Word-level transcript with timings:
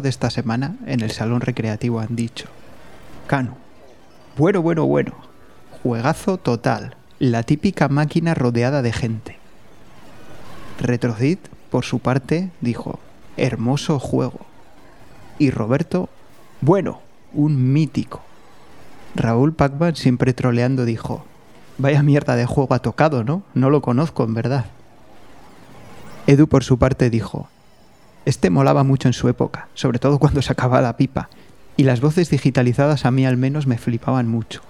de 0.00 0.08
esta 0.08 0.30
semana 0.30 0.76
en 0.86 1.00
el 1.00 1.10
salón 1.10 1.40
recreativo 1.40 1.98
han 1.98 2.14
dicho, 2.14 2.46
Canu, 3.26 3.56
bueno, 4.36 4.62
bueno, 4.62 4.86
bueno, 4.86 5.14
juegazo 5.82 6.38
total, 6.38 6.94
la 7.18 7.42
típica 7.42 7.88
máquina 7.88 8.34
rodeada 8.34 8.82
de 8.82 8.92
gente. 8.92 9.38
Retrocid, 10.80 11.38
por 11.70 11.84
su 11.84 11.98
parte, 11.98 12.50
dijo, 12.60 13.00
hermoso 13.36 13.98
juego. 13.98 14.40
Y 15.38 15.50
Roberto, 15.50 16.08
bueno, 16.60 17.00
un 17.32 17.72
mítico. 17.72 18.22
Raúl 19.14 19.52
Pacman, 19.52 19.96
siempre 19.96 20.32
troleando, 20.32 20.84
dijo, 20.84 21.24
vaya 21.78 22.02
mierda 22.02 22.36
de 22.36 22.46
juego 22.46 22.74
ha 22.74 22.78
tocado, 22.78 23.24
¿no? 23.24 23.42
No 23.54 23.70
lo 23.70 23.82
conozco, 23.82 24.24
en 24.24 24.34
verdad. 24.34 24.66
Edu, 26.26 26.46
por 26.46 26.62
su 26.62 26.78
parte, 26.78 27.10
dijo, 27.10 27.48
este 28.24 28.50
molaba 28.50 28.84
mucho 28.84 29.08
en 29.08 29.14
su 29.14 29.28
época, 29.28 29.68
sobre 29.74 29.98
todo 29.98 30.18
cuando 30.18 30.42
sacaba 30.42 30.80
la 30.80 30.96
pipa, 30.96 31.28
y 31.76 31.84
las 31.84 32.00
voces 32.00 32.30
digitalizadas 32.30 33.06
a 33.06 33.10
mí 33.10 33.24
al 33.26 33.36
menos 33.36 33.66
me 33.66 33.78
flipaban 33.78 34.28
mucho. 34.28 34.60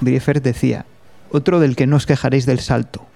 Briefer 0.00 0.42
decía, 0.42 0.84
otro 1.30 1.60
del 1.60 1.76
que 1.76 1.86
no 1.86 1.96
os 1.96 2.06
quejaréis 2.06 2.46
del 2.46 2.60
salto. 2.60 3.06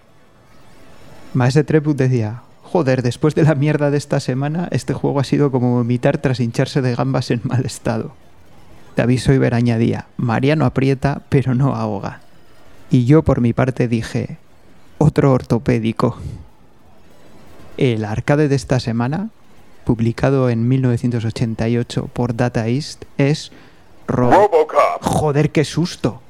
Maese 1.35 1.63
Treput 1.63 1.97
decía, 1.97 2.43
joder, 2.63 3.03
después 3.03 3.35
de 3.35 3.43
la 3.43 3.55
mierda 3.55 3.91
de 3.91 3.99
esta 3.99 4.21
semana, 4.21 4.69
este 4.71 4.95
juego 4.95 5.21
ha 5.21 5.25
sido 5.25 5.51
como 5.51 5.75
vomitar 5.75 6.19
tras 6.19 6.41
hincharse 6.41 6.83
de 6.83 6.95
gambas 6.95 7.31
en 7.31 7.41
mal 7.45 7.65
estado. 7.67 8.13
David 8.97 9.19
Soiber 9.19 9.55
añadía, 9.55 10.07
Mariano 10.17 10.65
aprieta, 10.65 11.23
pero 11.29 11.55
no 11.55 11.75
ahoga. 11.75 12.21
Y 12.91 13.05
yo 13.05 13.23
por 13.23 13.41
mi 13.41 13.53
parte 13.53 13.87
dije, 13.89 14.39
otro 14.99 15.33
ortopédico. 15.33 16.19
El 17.81 18.05
arcade 18.05 18.49
de 18.49 18.57
esta 18.57 18.79
semana, 18.79 19.31
publicado 19.87 20.51
en 20.51 20.69
1988 20.69 22.11
por 22.13 22.37
Data 22.37 22.69
East, 22.69 23.05
es 23.17 23.53
Robocop. 24.07 25.01
Joder, 25.01 25.51
qué 25.51 25.65
susto. 25.65 26.21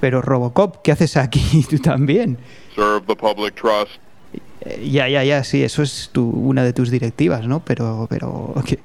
Pero 0.00 0.22
Robocop, 0.22 0.82
¿qué 0.82 0.90
haces 0.90 1.16
aquí? 1.16 1.64
Tú 1.70 1.78
también. 1.78 2.36
Serve 2.74 3.02
the 3.06 3.14
public 3.14 3.54
trust. 3.54 3.92
Eh, 4.62 4.90
ya, 4.90 5.08
ya, 5.08 5.22
ya, 5.22 5.44
sí, 5.44 5.62
eso 5.62 5.84
es 5.84 6.10
tu, 6.12 6.28
una 6.28 6.64
de 6.64 6.72
tus 6.72 6.90
directivas, 6.90 7.46
¿no? 7.46 7.60
Pero, 7.60 8.08
pero, 8.10 8.52
qué, 8.66 8.80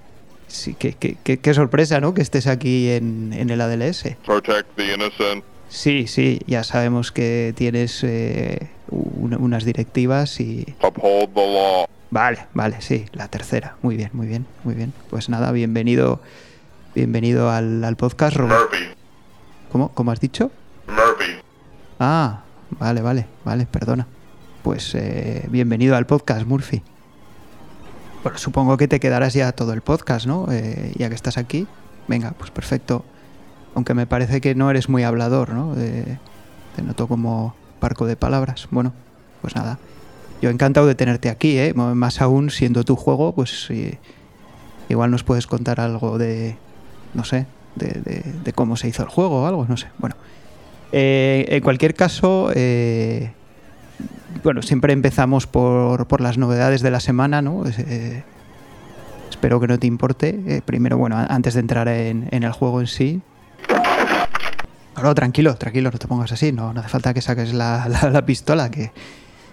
sí, 0.48 0.76
qué, 0.78 0.94
qué, 0.94 1.18
qué, 1.24 1.40
qué 1.40 1.54
sorpresa, 1.56 2.00
¿no? 2.00 2.14
Que 2.14 2.22
estés 2.22 2.46
aquí 2.46 2.92
en, 2.92 3.34
en 3.34 3.50
el 3.50 3.60
ADLS. 3.60 4.18
Protect 4.24 4.68
the 4.76 4.94
innocent. 4.94 5.44
Sí, 5.70 6.08
sí, 6.08 6.40
ya 6.48 6.64
sabemos 6.64 7.12
que 7.12 7.54
tienes 7.56 8.04
eh, 8.04 8.70
un- 8.90 9.36
unas 9.40 9.66
directivas 9.66 10.40
y... 10.40 10.76
Uphold 10.82 11.34
the 11.34 11.54
law. 11.54 11.86
Vale, 12.10 12.48
vale, 12.54 12.78
sí, 12.82 13.06
la 13.12 13.28
tercera. 13.28 13.76
Muy 13.82 13.98
bien, 13.98 14.10
muy 14.14 14.28
bien, 14.28 14.46
muy 14.64 14.76
bien. 14.76 14.94
Pues 15.10 15.28
nada, 15.28 15.52
bienvenido, 15.52 16.22
bienvenido 16.96 17.52
al, 17.52 17.84
al 17.84 17.98
podcast, 17.98 18.38
Robert. 18.38 18.60
Murphy. 18.62 18.86
¿Cómo? 19.72 19.90
¿Cómo 19.90 20.12
has 20.12 20.22
dicho? 20.22 20.52
Murphy. 20.88 21.34
Ah, 22.00 22.44
vale, 22.72 23.02
vale, 23.02 23.26
vale, 23.44 23.66
perdona. 23.66 24.08
Pues 24.64 24.96
eh, 24.96 25.46
bienvenido 25.50 25.98
al 25.98 26.06
podcast, 26.06 26.46
Murphy. 26.48 26.82
Bueno, 28.24 28.38
supongo 28.38 28.78
que 28.78 28.88
te 28.88 29.02
quedarás 29.02 29.34
ya 29.34 29.52
todo 29.52 29.74
el 29.74 29.82
podcast, 29.82 30.26
¿no? 30.28 30.48
Eh, 30.50 30.94
ya 30.96 31.10
que 31.10 31.16
estás 31.16 31.38
aquí. 31.38 31.68
Venga, 32.08 32.32
pues 32.38 32.52
perfecto. 32.52 33.04
Aunque 33.78 33.94
me 33.94 34.08
parece 34.08 34.42
que 34.42 34.56
no 34.56 34.72
eres 34.72 34.90
muy 34.90 35.04
hablador, 35.04 35.50
¿no? 35.50 35.76
Eh, 35.78 36.18
te 36.76 36.82
noto 36.82 37.08
como 37.08 37.54
parco 37.80 38.08
de 38.08 38.16
palabras. 38.16 38.68
Bueno, 38.72 38.92
pues 39.44 39.56
nada. 39.56 39.78
Yo 40.42 40.50
encantado 40.50 40.88
de 40.88 40.96
tenerte 40.96 41.30
aquí, 41.30 41.60
¿eh? 41.60 41.76
Más 41.76 42.20
aún 42.20 42.50
siendo 42.50 42.84
tu 42.84 42.96
juego, 42.96 43.36
pues 43.36 43.70
igual 44.90 45.12
nos 45.12 45.24
puedes 45.24 45.46
contar 45.46 45.80
algo 45.80 46.18
de, 46.18 46.58
no 47.14 47.24
sé, 47.24 47.46
de, 47.76 48.52
cómo 48.56 48.78
se 48.78 48.88
hizo 48.88 49.04
el 49.04 49.10
juego 49.10 49.44
o 49.44 49.46
algo, 49.46 49.68
no 49.70 49.78
sé. 49.78 49.90
Bueno, 50.00 50.16
eh, 50.92 51.46
en 51.48 51.62
cualquier 51.62 51.94
caso, 51.94 52.50
eh, 52.56 53.32
bueno, 54.44 54.64
siempre 54.64 54.92
empezamos 54.92 55.46
por, 55.46 56.20
las 56.20 56.40
novedades 56.40 56.82
de 56.82 56.90
la 56.90 57.00
semana, 57.00 57.44
¿no? 57.44 57.64
Es, 57.68 57.78
espero 59.30 59.60
que 59.60 59.68
no 59.68 59.78
te 59.78 59.86
importe. 59.86 60.64
Primero, 60.66 60.98
bueno, 60.98 61.16
antes 61.30 61.54
de 61.54 61.60
entrar 61.60 61.88
en, 61.90 62.28
en 62.32 62.42
el 62.42 62.54
juego 62.54 62.82
en 62.82 62.88
sí. 62.88 63.22
No, 65.02 65.14
tranquilo, 65.14 65.56
tranquilo, 65.56 65.92
no 65.92 65.98
te 66.00 66.08
pongas 66.08 66.32
así, 66.32 66.52
no, 66.52 66.74
no 66.74 66.80
hace 66.80 66.90
falta 66.90 67.14
que 67.14 67.22
saques 67.22 67.54
la, 67.54 67.88
la- 67.88 68.10
la 68.10 68.26
pistola, 68.26 68.72
que, 68.72 68.92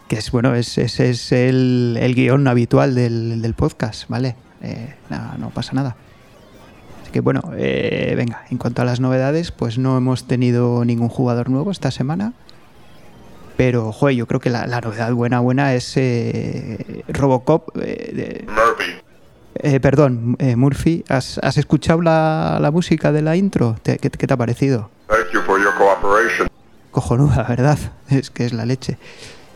que 0.08 0.16
es, 0.16 0.30
bueno, 0.30 0.54
es, 0.54 0.78
es, 0.78 1.00
es 1.00 1.32
el, 1.32 1.98
el 2.00 2.14
guion 2.14 2.48
habitual 2.48 2.94
del, 2.94 3.42
del 3.42 3.54
podcast, 3.54 4.08
¿vale? 4.08 4.36
Eh, 4.62 4.94
nada, 5.10 5.36
no 5.38 5.50
pasa 5.50 5.72
nada. 5.74 5.96
Así 7.02 7.10
que 7.12 7.20
bueno, 7.20 7.42
eh, 7.56 8.14
venga, 8.16 8.44
en 8.50 8.56
cuanto 8.56 8.80
a 8.80 8.84
las 8.86 9.00
novedades, 9.00 9.52
pues 9.52 9.76
no 9.76 9.96
hemos 9.98 10.26
tenido 10.26 10.84
ningún 10.86 11.08
jugador 11.10 11.50
nuevo 11.50 11.70
esta 11.70 11.90
semana. 11.90 12.32
Pero, 13.58 13.92
joder, 13.92 14.16
yo 14.16 14.26
creo 14.26 14.40
que 14.40 14.50
la, 14.50 14.66
la 14.66 14.80
novedad 14.80 15.12
buena, 15.12 15.40
buena 15.40 15.74
es 15.74 15.92
eh, 15.96 17.04
Robocop. 17.08 17.76
eh, 17.76 18.44
de- 18.46 18.46
Murphy. 18.50 19.78
perdón, 19.80 20.36
Murphy, 20.56 21.04
¿has, 21.08 21.38
has 21.38 21.58
escuchado 21.58 22.00
la, 22.02 22.58
la 22.60 22.70
música 22.72 23.12
de 23.12 23.22
la 23.22 23.36
intro? 23.36 23.76
¿Te- 23.82 23.98
qué, 23.98 24.10
qué 24.10 24.26
te 24.26 24.34
ha 24.34 24.36
parecido? 24.36 24.90
Thank 25.08 25.32
you 25.32 25.40
for 25.42 25.60
your 25.60 25.74
cooperation. 25.76 26.48
Cojonuda, 26.90 27.42
¿verdad? 27.48 27.78
Es 28.08 28.30
que 28.30 28.46
es 28.46 28.52
la 28.52 28.64
leche. 28.64 28.98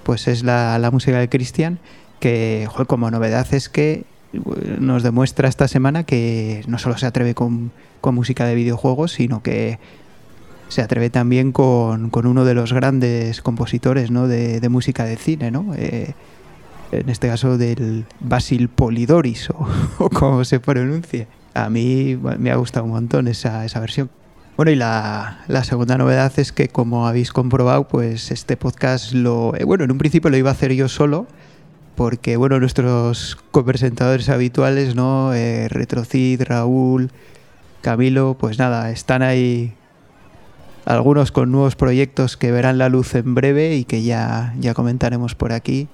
Pues 0.03 0.29
es 0.29 0.43
la, 0.43 0.79
la 0.79 0.91
música 0.91 1.19
de 1.19 1.29
Cristian, 1.29 1.79
que, 2.21 2.69
como 2.87 3.11
novedad 3.11 3.47
es 3.53 3.69
que 3.69 4.05
eh, 4.33 4.77
nos 4.79 5.03
demuestra 5.03 5.49
esta 5.49 5.69
semana 5.69 6.05
que 6.05 6.65
no 6.67 6.79
solo 6.79 6.99
se 6.99 7.07
atreve 7.07 7.35
con, 7.35 7.71
con 8.01 8.15
música 8.15 8.45
de 8.47 8.55
videojuegos, 8.55 9.13
sino 9.13 9.43
que 9.43 9.79
se 10.69 10.83
atreve 10.83 11.11
también 11.11 11.53
con, 11.53 12.11
con 12.11 12.27
uno 12.27 12.45
de 12.45 12.55
los 12.55 12.73
grandes 12.73 13.41
compositores 13.41 14.11
¿no? 14.11 14.29
de, 14.29 14.61
de 14.61 14.69
música 14.69 15.05
de 15.05 15.17
cine, 15.17 15.51
¿no? 15.51 15.75
Eh, 15.77 16.15
en 16.93 17.09
este 17.09 17.29
caso 17.29 17.59
del 17.59 18.07
Basil 18.21 18.69
Polidoris, 18.69 19.51
o, 19.51 19.67
o 19.99 20.11
como 20.11 20.45
se 20.45 20.61
pronuncie. 20.61 21.27
A 21.55 21.69
mí 21.71 22.19
me 22.39 22.51
ha 22.51 22.57
gustado 22.57 22.85
un 22.85 22.93
montón 22.93 23.29
esa, 23.29 23.65
esa 23.65 23.81
versión. 23.81 24.11
Bueno, 24.59 24.73
y 24.73 24.75
la, 24.75 25.39
segunda 25.63 25.97
novedad 25.99 26.33
es 26.37 26.51
que, 26.51 26.67
como 26.67 27.07
habéis 27.07 27.31
comprobado, 27.31 27.87
pues 27.87 28.33
este 28.33 28.57
podcast 28.57 29.13
lo. 29.13 29.55
eh, 29.55 29.63
bueno, 29.63 29.85
en 29.85 29.93
un 29.93 29.99
principio 29.99 30.31
lo 30.31 30.37
iba 30.37 30.51
a 30.51 30.53
hacer 30.53 30.73
yo 30.73 30.89
solo, 30.89 31.29
porque, 31.95 32.37
bueno, 32.37 32.59
nuestros 32.59 33.39
copresentadores 33.53 34.29
habituales, 34.29 34.97
¿no? 34.97 35.33
Eh, 35.33 35.69
Retrocid, 35.69 36.43
Raúl, 36.43 37.13
Camilo, 37.83 38.37
pues 38.37 38.59
nada, 38.59 38.91
están 38.91 39.23
ahí 39.23 39.75
algunos 40.87 41.31
con 41.31 41.53
nuevos 41.53 41.77
proyectos 41.77 42.37
que 42.37 42.51
verán 42.51 42.79
la 42.79 42.89
luz 42.89 43.15
en 43.15 43.37
breve 43.37 43.77
y 43.77 43.85
que 43.85 44.03
ya, 44.03 44.57
ya 44.59 44.75
comentaremos 44.75 45.37
por 45.37 45.53
aquí. 45.53 45.87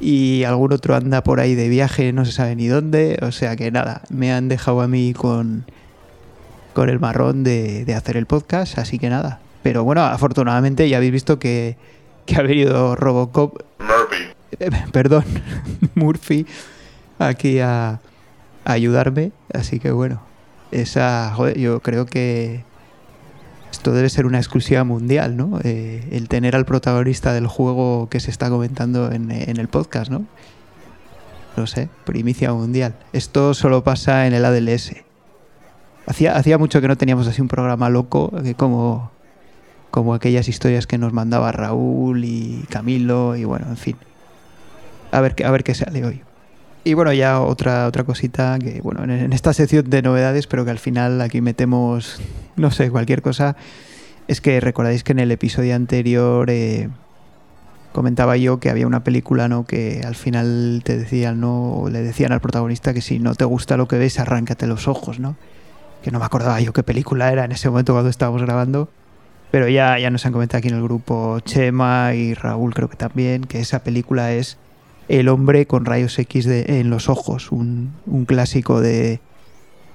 Y 0.00 0.44
algún 0.44 0.72
otro 0.72 0.94
anda 0.94 1.24
por 1.24 1.40
ahí 1.40 1.56
de 1.56 1.68
viaje, 1.68 2.12
no 2.12 2.24
se 2.24 2.30
sabe 2.30 2.54
ni 2.54 2.68
dónde. 2.68 3.18
O 3.22 3.32
sea 3.32 3.56
que 3.56 3.72
nada, 3.72 4.02
me 4.08 4.32
han 4.32 4.48
dejado 4.48 4.82
a 4.82 4.86
mí 4.86 5.14
con, 5.14 5.64
con 6.80 6.88
el 6.88 6.98
marrón 6.98 7.44
de, 7.44 7.84
de 7.84 7.94
hacer 7.94 8.16
el 8.16 8.24
podcast, 8.24 8.78
así 8.78 8.98
que 8.98 9.10
nada. 9.10 9.38
Pero 9.62 9.84
bueno, 9.84 10.00
afortunadamente 10.00 10.88
ya 10.88 10.96
habéis 10.96 11.12
visto 11.12 11.38
que, 11.38 11.76
que 12.24 12.36
ha 12.36 12.40
venido 12.42 12.96
Robocop, 12.96 13.60
Murphy. 13.78 14.24
eh, 14.58 14.70
perdón, 14.90 15.24
Murphy, 15.94 16.46
aquí 17.18 17.60
a, 17.60 18.00
a 18.64 18.72
ayudarme. 18.72 19.32
Así 19.52 19.78
que 19.78 19.90
bueno, 19.90 20.22
esa, 20.70 21.30
joder, 21.36 21.58
yo 21.58 21.80
creo 21.80 22.06
que 22.06 22.64
esto 23.70 23.92
debe 23.92 24.08
ser 24.08 24.24
una 24.24 24.38
exclusiva 24.38 24.82
mundial, 24.82 25.36
¿no? 25.36 25.60
Eh, 25.62 26.08
el 26.12 26.28
tener 26.30 26.56
al 26.56 26.64
protagonista 26.64 27.34
del 27.34 27.46
juego 27.46 28.08
que 28.08 28.20
se 28.20 28.30
está 28.30 28.48
comentando 28.48 29.12
en, 29.12 29.30
en 29.30 29.58
el 29.58 29.68
podcast, 29.68 30.10
¿no? 30.10 30.24
No 31.58 31.66
sé, 31.66 31.90
primicia 32.06 32.54
mundial. 32.54 32.94
Esto 33.12 33.52
solo 33.52 33.84
pasa 33.84 34.26
en 34.26 34.32
el 34.32 34.46
ADLS. 34.46 34.94
Hacía, 36.06 36.36
hacía 36.36 36.58
mucho 36.58 36.80
que 36.80 36.88
no 36.88 36.96
teníamos 36.96 37.26
así 37.26 37.40
un 37.40 37.48
programa 37.48 37.88
loco, 37.88 38.32
que 38.42 38.54
como, 38.54 39.10
como 39.90 40.14
aquellas 40.14 40.48
historias 40.48 40.86
que 40.86 40.98
nos 40.98 41.12
mandaba 41.12 41.52
Raúl 41.52 42.24
y 42.24 42.64
Camilo, 42.68 43.36
y 43.36 43.44
bueno, 43.44 43.66
en 43.68 43.76
fin. 43.76 43.96
A 45.12 45.20
ver, 45.20 45.34
a 45.44 45.50
ver 45.50 45.64
qué 45.64 45.74
sale 45.74 46.04
hoy. 46.04 46.22
Y 46.82 46.94
bueno, 46.94 47.12
ya 47.12 47.40
otra, 47.40 47.86
otra 47.86 48.04
cosita 48.04 48.58
que, 48.58 48.80
bueno, 48.80 49.04
en, 49.04 49.10
en 49.10 49.32
esta 49.32 49.52
sección 49.52 49.90
de 49.90 50.02
novedades, 50.02 50.46
pero 50.46 50.64
que 50.64 50.70
al 50.70 50.78
final 50.78 51.20
aquí 51.20 51.40
metemos, 51.40 52.20
no 52.56 52.70
sé, 52.70 52.90
cualquier 52.90 53.22
cosa, 53.22 53.56
es 54.30 54.40
que 54.40 54.60
recordáis 54.60 55.02
que 55.02 55.10
en 55.12 55.18
el 55.18 55.32
episodio 55.32 55.74
anterior 55.74 56.48
eh, 56.50 56.88
comentaba 57.92 58.36
yo 58.36 58.60
que 58.60 58.70
había 58.70 58.86
una 58.86 59.02
película, 59.02 59.48
¿no? 59.48 59.64
Que 59.64 60.02
al 60.06 60.14
final 60.14 60.82
te 60.84 60.96
decían, 60.96 61.40
¿no? 61.40 61.72
O 61.74 61.90
le 61.90 62.00
decían 62.00 62.30
al 62.30 62.40
protagonista 62.40 62.94
que 62.94 63.00
si 63.00 63.18
no 63.18 63.34
te 63.34 63.44
gusta 63.44 63.76
lo 63.76 63.88
que 63.88 63.98
ves, 63.98 64.20
arráncate 64.20 64.68
los 64.68 64.88
ojos, 64.88 65.18
¿no? 65.18 65.36
Que 66.02 66.10
no 66.10 66.18
me 66.18 66.24
acordaba 66.24 66.60
yo 66.60 66.72
qué 66.72 66.82
película 66.82 67.30
era 67.32 67.44
en 67.44 67.52
ese 67.52 67.68
momento 67.68 67.92
cuando 67.92 68.10
estábamos 68.10 68.42
grabando. 68.42 68.88
Pero 69.50 69.68
ya, 69.68 69.98
ya 69.98 70.10
nos 70.10 70.24
han 70.26 70.32
comentado 70.32 70.58
aquí 70.58 70.68
en 70.68 70.74
el 70.76 70.82
grupo 70.82 71.40
Chema 71.40 72.14
y 72.14 72.34
Raúl 72.34 72.72
creo 72.72 72.88
que 72.88 72.96
también, 72.96 73.42
que 73.42 73.58
esa 73.60 73.82
película 73.82 74.32
es 74.32 74.56
el 75.08 75.28
hombre 75.28 75.66
con 75.66 75.84
rayos 75.84 76.16
X 76.18 76.44
de- 76.44 76.80
en 76.80 76.88
los 76.88 77.08
ojos, 77.08 77.50
un, 77.50 77.90
un 78.06 78.26
clásico 78.26 78.80
de, 78.80 79.18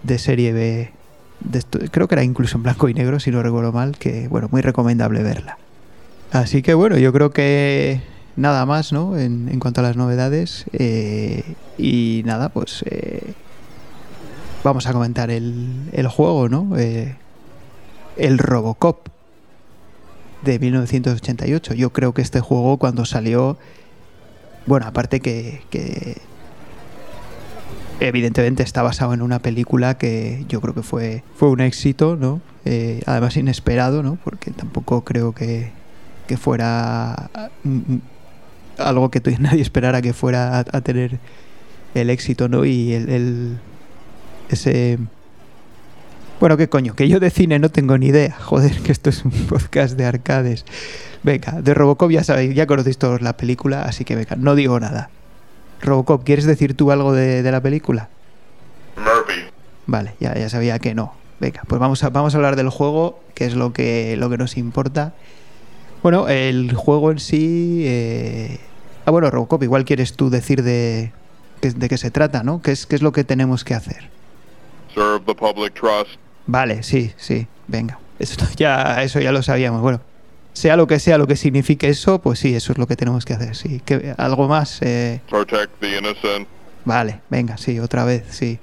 de 0.04 0.20
serie 0.20 0.52
B. 0.52 0.92
creo 1.92 2.08
que 2.10 2.16
era 2.16 2.24
incluso 2.24 2.58
en 2.58 2.64
blanco 2.64 2.90
y 2.90 2.94
negro, 2.94 3.20
si 3.22 3.32
no 3.32 3.42
recuerdo 3.42 3.72
mal, 3.72 3.98
que 3.98 4.28
bueno, 4.28 4.50
muy 4.52 4.62
recomendable 4.62 5.24
verla. 5.24 5.58
Así 6.34 6.62
que 6.62 6.74
bueno, 6.74 6.98
yo 6.98 7.14
creo 7.14 7.32
que 7.32 8.02
nada 8.36 8.66
más, 8.66 8.92
¿no? 8.92 9.18
En, 9.18 9.48
en 9.48 9.60
cuanto 9.62 9.80
a 9.80 9.84
las 9.84 9.96
novedades. 9.96 10.66
eh, 10.74 11.44
y 11.78 12.24
nada, 12.26 12.50
pues 12.50 12.84
eh, 12.88 13.22
vamos 14.66 14.88
a 14.88 14.94
comentar 14.94 15.30
el, 15.30 15.90
el 15.94 16.08
juego, 16.08 16.50
¿no? 16.50 16.76
Eh, 16.76 17.16
el 18.18 18.40
Robocop 18.40 19.10
de 20.44 20.58
1988. 20.58 21.76
Yo 21.76 21.92
creo 21.92 22.16
que 22.16 22.24
este 22.24 22.40
juego 22.40 22.78
cuando 22.78 23.06
salió, 23.06 23.58
bueno, 24.66 24.88
aparte 24.88 25.20
que, 25.20 25.62
que 25.70 26.18
evidentemente 28.00 28.64
está 28.64 28.82
basado 28.82 29.14
en 29.14 29.22
una 29.22 29.38
película 29.38 30.00
que 30.00 30.46
yo 30.50 30.62
creo 30.62 30.74
que 30.74 30.82
fue, 30.82 31.24
fue 31.36 31.50
un 31.50 31.62
éxito, 31.62 32.16
¿no? 32.16 32.42
Eh, 32.66 33.04
además 33.06 33.38
inesperado, 33.38 34.02
¿no? 34.02 34.18
Porque 34.24 34.50
tampoco 34.50 35.04
creo 35.04 35.34
que, 35.34 35.70
que 36.26 36.38
fuera 36.38 37.30
mm, 37.64 37.70
mm, 37.70 38.02
algo 38.80 39.12
que 39.12 39.22
nadie 39.40 39.62
esperara 39.62 40.02
que 40.02 40.14
fuera 40.14 40.58
a, 40.58 40.82
tener 40.82 41.20
el 41.94 42.10
éxito, 42.10 42.50
¿no? 42.50 42.66
Y 42.66 42.94
el- 42.94 43.60
ese 44.50 44.98
bueno, 46.40 46.58
qué 46.58 46.68
coño, 46.68 46.96
que 46.96 47.08
yo 47.08 47.20
de 47.22 47.30
cine 47.30 47.60
no 47.60 47.70
tengo 47.70 47.98
ni 47.98 48.08
idea. 48.08 48.36
Joder, 48.40 48.80
que 48.82 48.92
esto 48.92 49.10
es 49.10 49.24
un 49.24 49.32
podcast 49.32 49.96
de 49.98 50.06
arcades. 50.06 50.66
Venga, 51.24 51.62
de 51.62 51.74
Robocop 51.74 52.12
ya 52.12 52.24
sabéis, 52.24 52.54
ya 52.54 52.68
conocéis 52.68 52.98
todos 52.98 53.22
la 53.22 53.38
película, 53.38 53.84
así 53.84 54.04
que 54.04 54.16
venga, 54.16 54.36
no 54.36 54.54
digo 54.56 54.80
nada. 54.80 55.10
Robocop, 55.82 56.24
¿quieres 56.24 56.46
decir 56.46 56.76
tú 56.76 56.92
algo 56.92 57.14
de, 57.14 57.42
de 57.42 57.52
la 57.52 57.62
película? 57.62 58.10
Murphy. 58.98 59.42
Vale, 59.88 60.16
ya, 60.20 60.36
ya 60.36 60.50
sabía 60.50 60.78
que 60.80 60.94
no. 60.94 61.14
Venga, 61.40 61.62
pues 61.68 61.80
vamos 61.80 62.04
a, 62.04 62.10
vamos 62.10 62.34
a 62.34 62.38
hablar 62.38 62.56
del 62.56 62.70
juego, 62.70 63.20
que 63.34 63.46
es 63.46 63.56
lo 63.56 63.74
que, 63.74 64.16
lo 64.18 64.30
que 64.30 64.38
nos 64.38 64.58
importa. 64.58 65.14
Bueno, 66.04 66.28
el 66.28 66.74
juego 66.74 67.12
en 67.12 67.20
sí... 67.20 67.84
eh, 67.86 68.60
Ah, 69.08 69.12
bueno, 69.12 69.30
Robocop, 69.30 69.62
igual 69.62 69.86
quieres 69.86 70.14
tú 70.14 70.32
decir 70.32 70.64
de, 70.64 71.12
de, 71.62 71.72
de 71.72 71.90
qué 71.90 71.98
se 71.98 72.10
trata, 72.10 72.42
¿no? 72.42 72.62
¿Qué 72.64 72.72
es, 72.72 72.88
¿Qué 72.88 72.96
es 72.96 73.04
lo 73.04 73.12
que 73.12 73.24
tenemos 73.24 73.64
que 73.64 73.76
hacer? 73.76 74.10
Serve 74.96 75.20
the 75.26 75.36
public 75.36 75.74
trust. 75.74 76.18
Vale, 76.48 76.82
sí, 76.84 77.12
sí, 77.18 77.48
venga. 77.68 78.00
Esto 78.18 78.46
ya, 78.56 79.04
eso 79.04 79.20
ya 79.20 79.32
lo 79.32 79.44
sabíamos. 79.44 79.82
Bueno, 79.82 80.00
sea 80.54 80.76
lo 80.78 80.88
que 80.88 81.00
sea 81.00 81.18
lo 81.18 81.28
que 81.28 81.36
signifique 81.36 81.90
eso, 81.90 82.20
pues 82.22 82.40
sí, 82.40 82.56
eso 82.56 82.72
es 82.72 82.78
lo 82.78 82.88
que 82.88 82.96
tenemos 82.96 83.26
que 83.26 83.34
hacer. 83.34 83.56
Sí, 83.56 83.82
que 83.86 84.14
algo 84.18 84.48
más. 84.48 84.80
Eh, 84.82 85.20
Protect 85.30 85.80
the 85.82 85.98
innocent. 85.98 86.48
vale, 86.86 87.20
venga, 87.30 87.58
sí, 87.58 87.78
otra 87.80 88.06
vez, 88.06 88.24
sí. 88.30 88.58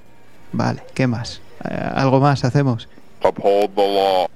Vale, 0.53 0.83
¿qué 0.95 1.07
más? 1.07 1.41
Eh, 1.69 1.91
algo 1.95 2.19
más 2.21 2.45
hacemos. 2.45 2.89
Uphold 3.23 3.75
the 3.75 3.95
law. 3.95 4.27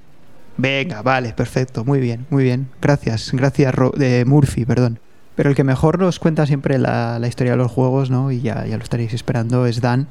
Venga, 0.59 1.01
vale, 1.03 1.33
perfecto, 1.33 1.83
muy 1.85 1.99
bien, 1.99 2.25
muy 2.29 2.43
bien. 2.43 2.67
Gracias, 2.81 3.31
gracias 3.33 3.73
Ro- 3.75 3.91
de 3.95 4.23
Murphy, 4.25 4.65
perdón. 4.65 4.99
Pero 5.35 5.49
el 5.51 5.55
que 5.55 5.63
mejor 5.63 5.99
nos 5.99 6.17
cuenta 6.19 6.47
siempre 6.47 6.79
la, 6.79 7.19
la 7.19 7.27
historia 7.27 7.51
de 7.53 7.57
los 7.57 7.71
juegos, 7.71 8.09
¿no? 8.09 8.31
Y 8.31 8.41
ya, 8.41 8.65
ya 8.65 8.75
lo 8.77 8.83
estaréis 8.83 9.13
esperando, 9.13 9.67
es 9.67 9.81
Dan. 9.81 10.07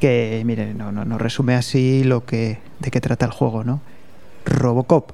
Que, 0.00 0.42
mire, 0.44 0.74
no, 0.74 0.92
no, 0.92 1.04
nos 1.04 1.20
resume 1.20 1.54
así 1.54 2.04
lo 2.04 2.24
que, 2.24 2.58
de 2.80 2.90
qué 2.90 3.00
trata 3.00 3.26
el 3.26 3.32
juego, 3.32 3.64
¿no? 3.64 3.80
Robocop. 4.44 5.12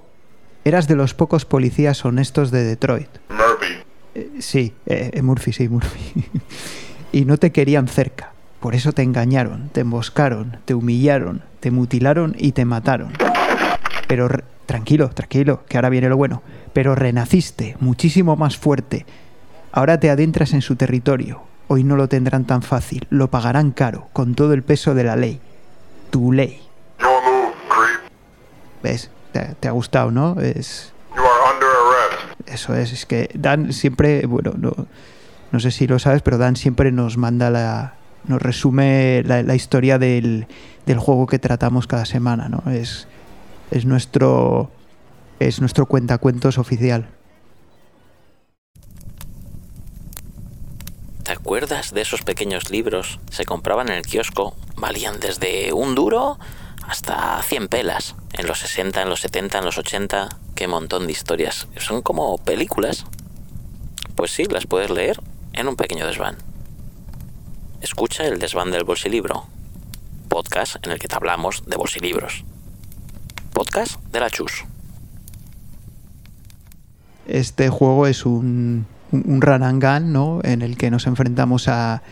Eras 0.65 0.89
de 0.89 0.97
los 0.97 1.15
pocos 1.15 1.45
policías 1.45 2.05
honestos 2.05 2.51
de 2.51 2.65
Detroit. 2.65 3.09
Murphy. 3.29 3.75
Eh, 4.15 4.31
sí, 4.41 4.75
eh, 4.87 5.11
eh, 5.13 5.23
Murphy, 5.23 5.53
sí, 5.53 5.69
Murphy. 5.69 6.25
y 7.13 7.25
no 7.25 7.37
te 7.37 7.53
querían 7.53 7.89
cerca. 7.89 8.33
Por 8.61 8.75
eso 8.77 8.93
te 8.93 9.03
engañaron, 9.03 9.71
te 9.71 9.81
emboscaron, 9.81 10.59
te 10.65 10.75
humillaron, 10.75 11.43
te 11.59 11.73
mutilaron 11.73 12.37
y 12.39 12.53
te 12.53 12.65
mataron. 12.65 13.13
Pero 14.07 14.29
tranquilo, 14.67 15.09
tranquilo, 15.11 15.65
que 15.69 15.79
ahora 15.79 15.89
viene 15.89 16.09
lo 16.09 16.17
bueno. 16.17 16.43
Pero 16.73 16.95
renaciste, 16.95 17.77
muchísimo 17.81 18.37
más 18.37 18.57
fuerte. 18.57 19.05
Ahora 19.73 19.99
te 19.99 20.11
adentras 20.11 20.53
en 20.53 20.63
su 20.63 20.77
territorio. 20.77 21.43
Hoy 21.69 21.85
no 21.85 21.97
lo 21.97 22.09
tendrán 22.09 22.45
tan 22.45 22.63
fácil, 22.63 23.07
lo 23.11 23.31
pagarán 23.31 23.71
caro, 23.71 24.09
con 24.13 24.35
todo 24.35 24.53
el 24.53 24.63
peso 24.63 24.95
de 24.95 25.05
la 25.05 25.17
ley. 25.17 25.41
Tu 26.11 26.33
ley. 26.33 26.61
Your 27.01 27.11
move, 27.23 27.55
creep. 27.69 28.13
¿Ves? 28.83 29.11
Te, 29.33 29.55
te 29.59 29.69
ha 29.69 29.71
gustado, 29.71 30.11
¿no? 30.11 30.39
Es, 30.41 30.93
You 31.17 31.23
are 31.23 31.55
under 31.55 31.69
arrest. 31.69 32.49
Eso 32.49 32.75
es, 32.75 32.93
es 32.93 33.07
que 33.07 33.31
Dan 33.35 33.73
siempre, 33.73 34.27
bueno, 34.27 34.53
no, 34.59 34.73
no 35.51 35.61
sé 35.61 35.71
si 35.71 35.87
lo 35.87 35.99
sabes, 35.99 36.21
pero 36.23 36.37
Dan 36.37 36.57
siempre 36.57 36.93
nos 36.93 37.17
manda 37.17 37.49
la, 37.49 37.95
nos 38.27 38.43
resume 38.43 39.23
la, 39.25 39.43
la 39.43 39.55
historia 39.55 39.99
del, 39.99 40.47
del 40.87 40.99
juego 40.99 41.27
que 41.27 41.39
tratamos 41.39 41.87
cada 41.87 42.05
semana, 42.05 42.49
¿no? 42.49 42.71
Es, 42.71 43.09
es 43.71 43.87
nuestro, 43.87 44.71
es 45.41 45.61
nuestro 45.61 45.87
cuentacuentos 45.87 46.59
oficial. 46.59 47.09
¿Te 51.25 51.31
acuerdas 51.31 51.95
de 51.95 52.01
esos 52.01 52.23
pequeños 52.23 52.71
libros? 52.71 53.21
Se 53.31 53.45
compraban 53.45 53.89
en 53.89 53.95
el 53.95 54.03
kiosco, 54.03 54.57
valían 54.75 55.21
desde 55.21 55.73
un 55.73 55.95
duro 55.95 56.37
hasta 56.87 57.41
100 57.43 57.69
pelas. 57.69 58.17
En 58.33 58.49
los 58.49 58.59
60, 58.59 59.03
en 59.03 59.09
los 59.09 59.21
70, 59.21 59.59
en 59.59 59.65
los 59.65 59.79
80, 59.79 60.29
qué 60.57 60.67
montón 60.67 61.07
de 61.07 61.13
historias. 61.13 61.69
Son 61.77 62.03
como 62.03 62.39
películas. 62.39 63.05
Pues 64.17 64.33
sí, 64.33 64.47
las 64.47 64.67
puedes 64.67 64.91
leer 64.91 65.21
en 65.53 65.69
un 65.69 65.77
pequeño 65.77 66.07
desván. 66.07 66.39
Escucha 67.81 68.27
el 68.27 68.41
desván 68.41 68.73
del 68.73 68.83
bolsilibro. 68.83 69.47
Podcast 70.29 70.85
en 70.85 70.91
el 70.91 70.99
que 70.99 71.07
te 71.07 71.15
hablamos 71.15 71.63
de 71.67 71.77
bolsilibros. 71.77 72.45
Podcast 73.53 74.01
de 74.07 74.19
la 74.19 74.29
Chus. 74.29 74.65
Este 77.29 77.69
juego 77.69 78.09
es 78.09 78.27
un, 78.27 78.87
un, 79.13 79.23
un 79.27 79.41
run 79.41 79.63
and 79.63 79.83
gun, 79.83 80.13
¿no? 80.13 80.41
En 80.43 80.63
el 80.63 80.77
que 80.77 80.91
nos 80.91 81.07
enfrentamos 81.07 81.69
a, 81.69 82.03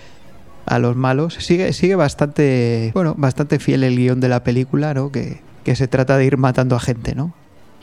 a 0.67 0.79
los 0.79 0.95
malos. 0.95 1.35
Sigue, 1.35 1.73
sigue 1.73 1.97
bastante, 1.97 2.93
bueno, 2.95 3.15
bastante 3.17 3.59
fiel 3.59 3.83
el 3.83 3.97
guion 3.97 4.21
de 4.21 4.29
la 4.29 4.45
película, 4.45 4.95
¿no? 4.95 5.11
Que, 5.11 5.41
que 5.65 5.75
se 5.75 5.89
trata 5.89 6.17
de 6.17 6.25
ir 6.25 6.37
matando 6.37 6.77
a 6.77 6.81
gente, 6.81 7.15
¿no? 7.15 7.35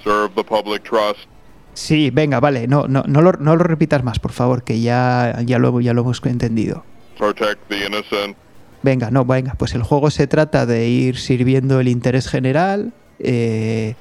Serve 0.03 0.29
the 0.35 0.43
public 0.43 0.83
trust. 0.83 1.27
Sí, 1.73 2.09
venga, 2.09 2.39
vale, 2.39 2.67
no, 2.67 2.87
no, 2.87 3.03
no, 3.07 3.21
lo, 3.21 3.33
no 3.33 3.55
lo 3.55 3.63
repitas 3.63 4.03
más, 4.03 4.17
por 4.17 4.31
favor, 4.31 4.63
que 4.63 4.81
ya, 4.81 5.41
ya, 5.45 5.59
lo, 5.59 5.79
ya 5.79 5.93
lo 5.93 6.01
hemos 6.01 6.25
entendido. 6.25 6.83
Protect 7.19 7.59
the 7.67 7.85
innocent. 7.85 8.35
Venga, 8.81 9.11
no, 9.11 9.25
venga, 9.25 9.53
pues 9.53 9.75
el 9.75 9.83
juego 9.83 10.09
se 10.09 10.25
trata 10.27 10.65
de 10.65 10.87
ir 10.87 11.17
sirviendo 11.17 11.79
el 11.79 11.87
interés 11.87 12.27
general, 12.27 12.93
eh, 13.19 13.95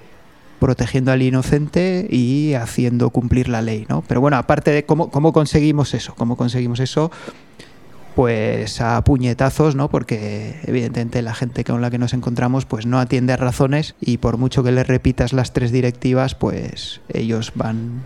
protegiendo 0.58 1.12
al 1.12 1.22
inocente 1.22 2.06
y 2.10 2.54
haciendo 2.54 3.10
cumplir 3.10 3.48
la 3.48 3.62
ley, 3.62 3.86
¿no? 3.88 4.02
Pero 4.06 4.20
bueno, 4.20 4.36
aparte 4.36 4.70
de 4.70 4.84
cómo, 4.84 5.10
cómo 5.10 5.32
conseguimos 5.32 5.94
eso, 5.94 6.14
cómo 6.14 6.36
conseguimos 6.36 6.80
eso, 6.80 7.10
pues 8.16 8.80
a 8.80 9.02
puñetazos, 9.04 9.76
¿no? 9.76 9.90
Porque 9.90 10.58
evidentemente 10.64 11.20
la 11.20 11.34
gente 11.34 11.64
con 11.64 11.82
la 11.82 11.90
que 11.90 11.98
nos 11.98 12.14
encontramos 12.14 12.64
pues 12.64 12.86
no 12.86 12.98
atiende 12.98 13.34
a 13.34 13.36
razones 13.36 13.94
y 14.00 14.16
por 14.16 14.38
mucho 14.38 14.62
que 14.62 14.72
les 14.72 14.86
repitas 14.86 15.34
las 15.34 15.52
tres 15.52 15.70
directivas, 15.70 16.34
pues 16.34 17.02
ellos 17.12 17.52
van 17.54 18.02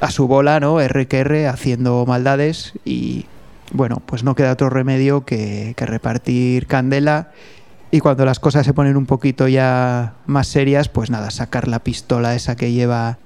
a 0.00 0.10
su 0.10 0.26
bola, 0.26 0.60
¿no? 0.60 0.80
R 0.80 1.06
que 1.06 1.18
R 1.18 1.46
haciendo 1.46 2.06
maldades 2.06 2.72
y 2.86 3.26
bueno, 3.72 4.02
pues 4.06 4.24
no 4.24 4.34
queda 4.34 4.52
otro 4.52 4.70
remedio 4.70 5.26
que, 5.26 5.74
que 5.76 5.84
repartir 5.84 6.66
candela 6.66 7.30
y 7.90 8.00
cuando 8.00 8.24
las 8.24 8.40
cosas 8.40 8.66
se 8.66 8.74
ponen 8.74 8.96
un 8.96 9.06
poquito 9.06 9.48
ya 9.48 10.14
más 10.26 10.48
serias, 10.48 10.88
pues 10.88 11.10
nada, 11.10 11.30
sacar 11.30 11.68
la 11.68 11.78
pistola 11.78 12.34
esa 12.34 12.56
que 12.56 12.72
lleva 12.72 13.18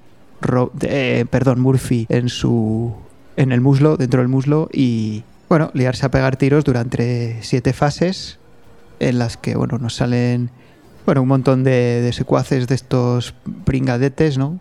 eh, 0.82 1.24
perdón, 1.30 1.60
Murphy 1.60 2.06
en 2.08 2.28
su 2.28 2.94
en 3.36 3.52
el 3.52 3.60
muslo, 3.60 3.96
dentro 3.96 4.20
del 4.20 4.28
muslo 4.28 4.68
y 4.72 5.24
bueno, 5.48 5.70
liarse 5.74 6.06
a 6.06 6.10
pegar 6.10 6.36
tiros 6.36 6.64
durante 6.64 7.38
siete 7.42 7.72
fases 7.72 8.38
en 9.00 9.18
las 9.18 9.36
que 9.36 9.56
bueno, 9.56 9.78
nos 9.78 9.94
salen 9.96 10.50
bueno, 11.06 11.22
un 11.22 11.28
montón 11.28 11.64
de, 11.64 12.02
de 12.02 12.12
secuaces 12.12 12.68
de 12.68 12.74
estos 12.74 13.34
pringadetes, 13.64 14.36
¿no? 14.36 14.60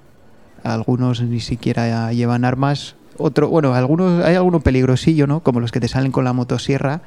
Algunos 0.63 1.21
ni 1.21 1.41
siquiera 1.41 2.11
llevan 2.13 2.45
armas. 2.45 2.95
Otro, 3.17 3.49
bueno, 3.49 3.73
algunos 3.73 4.23
hay 4.23 4.35
alguno 4.35 4.61
peligrosillo, 4.61 5.27
¿no? 5.27 5.41
Como 5.41 5.59
los 5.59 5.71
que 5.71 5.79
te 5.79 5.87
salen 5.87 6.11
con 6.11 6.23
la 6.23 6.33
motosierra 6.33 7.01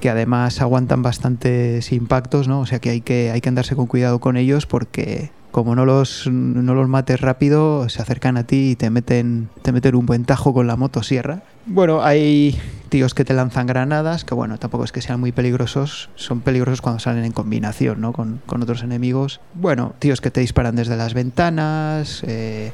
que 0.00 0.10
además 0.10 0.60
aguantan 0.60 1.02
bastantes 1.02 1.92
impactos, 1.92 2.48
¿no? 2.48 2.60
O 2.60 2.66
sea 2.66 2.78
que 2.78 2.90
hay 2.90 3.00
que, 3.00 3.30
hay 3.30 3.40
que 3.40 3.48
andarse 3.48 3.76
con 3.76 3.86
cuidado 3.86 4.20
con 4.20 4.36
ellos 4.36 4.66
porque 4.66 5.30
como 5.50 5.74
no 5.74 5.84
los, 5.84 6.28
no 6.30 6.74
los 6.74 6.88
mates 6.88 7.20
rápido, 7.20 7.88
se 7.88 8.02
acercan 8.02 8.36
a 8.36 8.44
ti 8.44 8.70
y 8.70 8.76
te 8.76 8.90
meten, 8.90 9.48
te 9.62 9.72
meten 9.72 9.96
un 9.96 10.06
buen 10.06 10.24
tajo 10.24 10.52
con 10.52 10.66
la 10.66 10.76
motosierra. 10.76 11.42
Bueno, 11.66 12.02
hay 12.02 12.56
tíos 12.90 13.14
que 13.14 13.24
te 13.24 13.34
lanzan 13.34 13.66
granadas, 13.66 14.24
que 14.24 14.34
bueno, 14.34 14.58
tampoco 14.58 14.84
es 14.84 14.92
que 14.92 15.02
sean 15.02 15.20
muy 15.20 15.32
peligrosos, 15.32 16.10
son 16.14 16.40
peligrosos 16.40 16.80
cuando 16.80 17.00
salen 17.00 17.24
en 17.24 17.32
combinación, 17.32 18.00
¿no? 18.00 18.12
Con, 18.12 18.40
con 18.46 18.62
otros 18.62 18.82
enemigos. 18.82 19.40
Bueno, 19.54 19.94
tíos 19.98 20.20
que 20.20 20.30
te 20.30 20.40
disparan 20.40 20.76
desde 20.76 20.96
las 20.96 21.14
ventanas, 21.14 22.22
eh, 22.26 22.72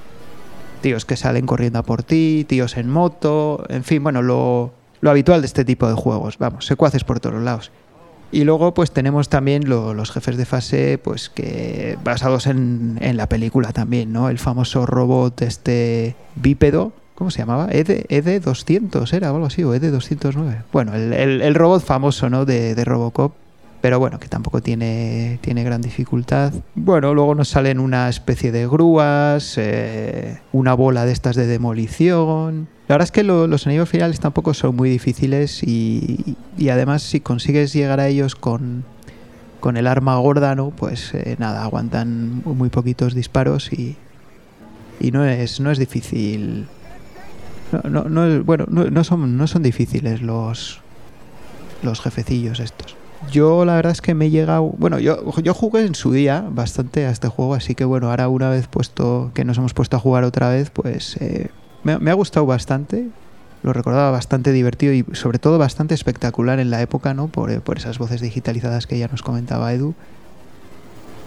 tíos 0.80 1.04
que 1.04 1.16
salen 1.16 1.46
corriendo 1.46 1.78
a 1.78 1.84
por 1.84 2.02
ti, 2.02 2.44
tíos 2.46 2.76
en 2.76 2.90
moto, 2.90 3.64
en 3.68 3.84
fin, 3.84 4.02
bueno, 4.02 4.20
lo, 4.20 4.74
lo 5.04 5.10
habitual 5.10 5.42
de 5.42 5.46
este 5.46 5.64
tipo 5.66 5.86
de 5.86 5.92
juegos, 5.94 6.38
vamos, 6.38 6.64
secuaces 6.64 7.04
por 7.04 7.20
todos 7.20 7.42
lados. 7.42 7.70
Y 8.32 8.44
luego 8.44 8.72
pues 8.72 8.90
tenemos 8.90 9.28
también 9.28 9.68
lo- 9.68 9.92
los 9.92 10.10
jefes 10.10 10.36
de 10.38 10.46
fase 10.46 10.98
pues 10.98 11.28
que 11.28 11.98
basados 12.02 12.46
en, 12.46 12.96
en 13.02 13.16
la 13.18 13.28
película 13.28 13.72
también, 13.72 14.12
¿no? 14.14 14.30
El 14.30 14.38
famoso 14.38 14.86
robot 14.86 15.42
este 15.42 16.16
bípedo, 16.36 16.92
¿cómo 17.14 17.30
se 17.30 17.40
llamaba? 17.40 17.68
ED, 17.70 18.06
ED200 18.08 19.12
era 19.12 19.30
o 19.30 19.34
algo 19.36 19.46
así, 19.46 19.62
o 19.62 19.74
ED209. 19.74 20.62
Bueno, 20.72 20.94
el, 20.94 21.12
el- 21.12 21.54
robot 21.54 21.84
famoso, 21.84 22.30
¿no? 22.30 22.44
De 22.46 22.74
Robocop. 22.84 23.34
Pero 23.84 23.98
bueno, 23.98 24.18
que 24.18 24.28
tampoco 24.28 24.62
tiene, 24.62 25.38
tiene 25.42 25.62
gran 25.62 25.82
dificultad. 25.82 26.54
Bueno, 26.74 27.12
luego 27.12 27.34
nos 27.34 27.50
salen 27.50 27.78
una 27.78 28.08
especie 28.08 28.50
de 28.50 28.66
grúas, 28.66 29.56
eh, 29.58 30.38
una 30.52 30.72
bola 30.72 31.04
de 31.04 31.12
estas 31.12 31.36
de 31.36 31.46
demolición. 31.46 32.66
La 32.88 32.94
verdad 32.94 33.04
es 33.04 33.12
que 33.12 33.24
lo- 33.24 33.46
los 33.46 33.66
enemigos 33.66 33.90
finales 33.90 34.20
tampoco 34.20 34.54
son 34.54 34.74
muy 34.74 34.88
difíciles 34.88 35.62
y, 35.62 36.34
y 36.56 36.70
además 36.70 37.02
si 37.02 37.20
consigues 37.20 37.74
llegar 37.74 38.00
a 38.00 38.08
ellos 38.08 38.34
con, 38.34 38.86
con 39.60 39.76
el 39.76 39.86
arma 39.86 40.16
gorda, 40.16 40.54
¿no? 40.54 40.70
Pues 40.70 41.12
eh, 41.12 41.36
nada, 41.38 41.62
aguantan 41.62 42.40
muy 42.46 42.70
poquitos 42.70 43.12
disparos 43.12 43.70
y, 43.70 43.96
y 44.98 45.10
no 45.10 45.26
es, 45.26 45.60
no 45.60 45.70
es 45.70 45.78
difícil. 45.78 46.68
No, 47.70 47.90
no, 47.90 48.08
no 48.08 48.44
bueno, 48.44 48.64
no, 48.66 48.84
no 48.86 49.04
son, 49.04 49.36
no 49.36 49.46
son 49.46 49.62
difíciles 49.62 50.22
los, 50.22 50.80
los 51.82 52.00
jefecillos 52.00 52.60
estos. 52.60 52.96
Yo 53.30 53.64
la 53.64 53.74
verdad 53.76 53.92
es 53.92 54.00
que 54.00 54.14
me 54.14 54.26
he 54.26 54.30
llegado... 54.30 54.74
Bueno, 54.78 54.98
yo, 54.98 55.32
yo 55.40 55.54
jugué 55.54 55.84
en 55.84 55.94
su 55.94 56.12
día 56.12 56.44
bastante 56.50 57.06
a 57.06 57.10
este 57.10 57.28
juego, 57.28 57.54
así 57.54 57.74
que 57.74 57.84
bueno, 57.84 58.10
ahora 58.10 58.28
una 58.28 58.50
vez 58.50 58.68
puesto 58.68 59.30
que 59.34 59.44
nos 59.44 59.58
hemos 59.58 59.74
puesto 59.74 59.96
a 59.96 60.00
jugar 60.00 60.24
otra 60.24 60.50
vez, 60.50 60.70
pues 60.70 61.16
eh, 61.20 61.48
me, 61.84 62.10
ha 62.10 62.14
gustado 62.14 62.46
bastante. 62.46 63.08
Lo 63.62 63.72
recordaba 63.72 64.10
bastante 64.10 64.52
divertido 64.52 64.92
y 64.92 65.04
sobre 65.12 65.38
todo 65.38 65.58
bastante 65.58 65.94
espectacular 65.94 66.60
en 66.60 66.70
la 66.70 66.82
época, 66.82 67.14
¿no? 67.14 67.28
Por, 67.28 67.50
eh, 67.50 67.60
por 67.60 67.78
esas 67.78 67.98
voces 67.98 68.20
digitalizadas 68.20 68.86
que 68.86 68.98
ya 68.98 69.08
nos 69.08 69.22
comentaba 69.22 69.72
Edu. 69.72 69.94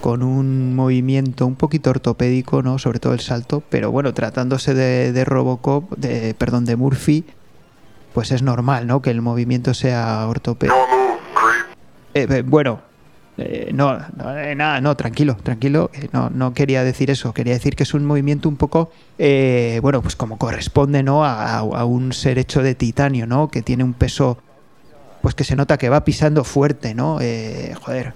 Con 0.01 0.21
un 0.21 0.75
movimiento 0.75 1.47
un 1.47 1.55
poquito 1.55 1.89
ortopédico, 1.89 2.61
¿no? 2.61 2.77
Sobre 2.77 2.99
todo 2.99 3.13
el 3.13 3.19
salto. 3.21 3.63
Pero 3.69 3.91
bueno, 3.91 4.13
tratándose 4.13 4.75
de, 4.75 5.11
de 5.11 5.25
Robocop, 5.25 5.97
de, 5.97 6.35
perdón, 6.35 6.65
de 6.65 6.75
Murphy, 6.75 7.25
pues 8.13 8.31
es 8.31 8.43
normal, 8.43 8.85
¿no? 8.85 9.01
Que 9.01 9.09
el 9.09 9.21
movimiento 9.21 9.73
sea 9.73 10.27
ortopédico. 10.27 10.96
Eh, 12.17 12.27
eh, 12.27 12.41
bueno, 12.41 12.81
eh, 13.37 13.69
no, 13.71 13.95
nada, 14.55 14.81
no, 14.81 14.95
tranquilo, 14.95 15.37
tranquilo. 15.43 15.91
no, 16.11 16.31
no 16.31 16.53
quería 16.55 16.83
decir 16.83 17.11
eso. 17.11 17.31
Quería 17.31 17.53
decir 17.53 17.75
que 17.75 17.83
es 17.83 17.93
un 17.93 18.05
movimiento 18.05 18.49
un 18.49 18.57
poco, 18.57 18.91
bueno, 19.17 20.01
pues 20.01 20.15
como 20.15 20.37
corresponde, 20.39 21.03
¿no? 21.03 21.23
A, 21.23 21.85
un 21.85 22.13
ser 22.13 22.39
hecho 22.39 22.63
de 22.63 22.73
titanio, 22.73 23.27
¿no? 23.27 23.49
Que 23.49 23.61
tiene 23.61 23.83
un 23.83 23.93
peso, 23.93 24.39
pues 25.21 25.35
que 25.35 25.43
se 25.43 25.55
nota 25.55 25.77
que 25.77 25.89
va 25.89 26.03
pisando 26.03 26.43
fuerte, 26.43 26.95
¿no? 26.95 27.19
Joder, 27.81 28.13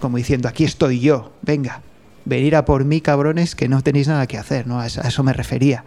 como 0.00 0.16
diciendo, 0.16 0.48
aquí 0.48 0.64
estoy 0.64 1.00
yo, 1.00 1.32
venga, 1.42 1.82
venir 2.24 2.56
a 2.56 2.64
por 2.64 2.86
mí, 2.86 3.02
cabrones, 3.02 3.54
que 3.54 3.68
no 3.68 3.82
tenéis 3.82 4.08
nada 4.08 4.26
que 4.26 4.38
hacer, 4.38 4.66
¿no? 4.66 4.80
A 4.80 4.86
eso, 4.86 5.22
me 5.22 5.34
refería. 5.34 5.84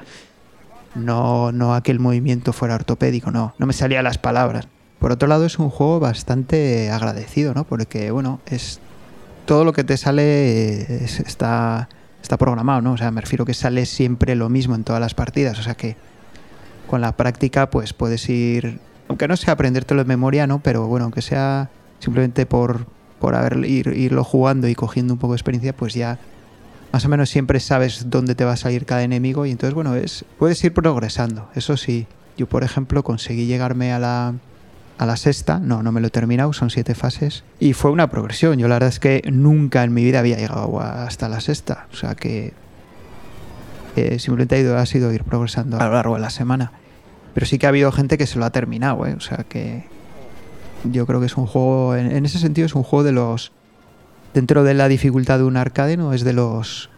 No, 0.93 1.51
no 1.51 1.73
a 1.73 1.81
que 1.81 1.91
el 1.91 1.99
movimiento 1.99 2.53
fuera 2.53 2.75
ortopédico, 2.75 3.31
no, 3.31 3.55
no 3.57 3.65
me 3.65 3.73
salían 3.73 4.03
las 4.03 4.19
palabras. 4.19 4.67
Por 4.99 5.11
otro 5.11 5.27
lado, 5.27 5.45
es 5.45 5.59
un 5.59 5.69
juego 5.69 5.99
bastante 5.99 6.89
agradecido, 6.89 7.53
¿no? 7.53 7.63
Porque, 7.65 8.11
bueno, 8.11 8.39
es 8.47 8.79
todo 9.45 9.63
lo 9.63 9.73
que 9.73 9.83
te 9.83 9.97
sale 9.97 10.23
eh, 10.81 11.03
es- 11.03 11.19
está, 11.19 11.89
está 12.21 12.37
programado, 12.37 12.81
¿no? 12.81 12.93
O 12.93 12.97
sea, 12.97 13.11
me 13.11 13.21
refiero 13.21 13.45
que 13.45 13.53
sale 13.53 13.85
siempre 13.85 14.35
lo 14.35 14.49
mismo 14.49 14.73
en 14.75 14.83
todas 14.83 14.99
las 15.01 15.13
partidas. 15.13 15.59
O 15.59 15.63
sea 15.63 15.75
que 15.75 15.95
con 16.87 17.01
la 17.01 17.11
práctica, 17.11 17.69
pues 17.69 17.93
puedes 17.93 18.27
ir, 18.29 18.79
aunque 19.07 19.27
no 19.27 19.37
sea 19.37 19.53
aprendértelo 19.53 20.03
de 20.03 20.07
memoria, 20.07 20.47
¿no? 20.47 20.59
Pero 20.59 20.87
bueno, 20.87 21.05
aunque 21.05 21.21
sea 21.21 21.69
simplemente 21.99 22.45
por, 22.45 22.87
por 23.19 23.35
haber, 23.35 23.57
ir, 23.65 23.87
irlo 23.95 24.23
jugando 24.23 24.67
y 24.67 24.75
cogiendo 24.75 25.13
un 25.13 25.19
poco 25.19 25.33
de 25.33 25.37
experiencia, 25.37 25.75
pues 25.75 25.93
ya 25.93 26.17
más 26.91 27.03
o 27.05 27.09
menos 27.09 27.29
siempre 27.29 27.59
sabes 27.59 28.09
dónde 28.09 28.35
te 28.35 28.45
va 28.45 28.53
a 28.53 28.57
salir 28.57 28.85
cada 28.85 29.03
enemigo 29.03 29.45
y 29.45 29.51
entonces, 29.51 29.73
bueno, 29.75 29.95
es, 29.95 30.25
puedes 30.39 30.63
ir 30.63 30.73
progresando. 30.73 31.49
Eso 31.53 31.75
sí, 31.77 32.07
yo 32.37 32.47
por 32.47 32.63
ejemplo 32.63 33.03
conseguí 33.03 33.45
llegarme 33.47 33.91
a 33.91 33.99
la, 33.99 34.33
a 34.97 35.05
la 35.05 35.17
sexta, 35.17 35.59
no, 35.59 35.83
no 35.83 35.91
me 35.91 36.01
lo 36.01 36.07
he 36.07 36.09
terminado, 36.09 36.53
son 36.53 36.69
siete 36.69 36.95
fases, 36.95 37.43
y 37.59 37.73
fue 37.73 37.91
una 37.91 38.09
progresión. 38.09 38.57
Yo 38.57 38.67
la 38.67 38.75
verdad 38.75 38.89
es 38.89 38.99
que 38.99 39.21
nunca 39.31 39.83
en 39.83 39.93
mi 39.93 40.03
vida 40.03 40.19
había 40.19 40.37
llegado 40.37 40.79
hasta 40.79 41.27
la 41.27 41.41
sexta, 41.41 41.87
o 41.91 41.95
sea 41.95 42.15
que 42.15 42.53
eh, 43.95 44.19
simplemente 44.19 44.55
ha, 44.55 44.59
ido, 44.59 44.77
ha 44.77 44.85
sido 44.85 45.11
ir 45.11 45.23
progresando 45.23 45.79
a 45.79 45.85
lo 45.85 45.93
largo 45.93 46.15
de 46.15 46.21
la 46.21 46.29
semana. 46.29 46.71
Pero 47.33 47.45
sí 47.45 47.57
que 47.57 47.65
ha 47.65 47.69
habido 47.69 47.91
gente 47.91 48.17
que 48.17 48.27
se 48.27 48.39
lo 48.39 48.45
ha 48.45 48.51
terminado, 48.51 49.05
¿eh? 49.05 49.13
o 49.13 49.19
sea 49.19 49.45
que 49.49 49.85
yo 50.85 51.05
creo 51.05 51.19
que 51.19 51.25
es 51.25 51.35
un 51.35 51.47
juego, 51.47 51.95
en, 51.95 52.25
ese 52.25 52.39
sentido 52.39 52.65
es 52.65 52.75
un 52.75 52.83
juego 52.83 53.03
de 53.03 53.11
los, 53.11 53.51
dentro 54.33 54.63
de 54.63 54.73
la 54.73 54.87
dificultad 54.87 55.39
de 55.39 55.43
un 55.43 55.57
arcade, 55.57 55.97
¿no? 55.97 56.13
Es 56.13 56.23
de 56.23 56.31
los, 56.31 56.89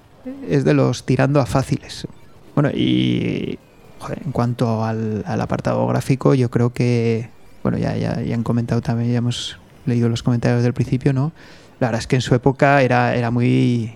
es 0.47 0.63
de 0.65 0.73
los 0.75 1.05
tirando 1.05 1.39
a 1.39 1.47
fáciles. 1.47 2.07
Bueno, 2.53 2.69
y 2.69 3.57
joder, 3.99 4.21
en 4.23 4.31
cuanto 4.31 4.83
al 4.83 5.41
apartado 5.41 5.87
gráfico, 5.87 6.35
yo 6.35 6.51
creo 6.51 6.73
que, 6.73 7.29
bueno, 7.69 7.77
ya, 7.77 7.97
ya, 7.97 8.21
ya 8.21 8.33
han 8.33 8.43
comentado 8.43 8.81
también, 8.81 9.11
ya 9.11 9.17
hemos 9.17 9.59
leído 9.85 10.07
los 10.07 10.23
comentarios 10.23 10.63
del 10.63 10.73
principio, 10.73 11.11
¿no? 11.11 11.33
La 11.79 11.87
verdad 11.87 11.99
es 11.99 12.07
que 12.07 12.15
en 12.15 12.21
su 12.21 12.33
época 12.33 12.81
era, 12.81 13.13
era 13.15 13.29
muy 13.29 13.93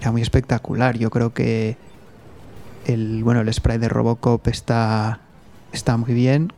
era 0.00 0.12
muy 0.12 0.22
espectacular. 0.22 0.96
Yo 0.96 1.10
creo 1.10 1.32
que 1.34 1.76
el 2.86 3.24
bueno 3.24 3.40
el 3.40 3.52
spray 3.52 3.78
de 3.78 3.88
Robocop 3.88 4.46
está 4.46 5.18
está 5.72 5.96
muy 5.96 6.14
bien, 6.14 6.52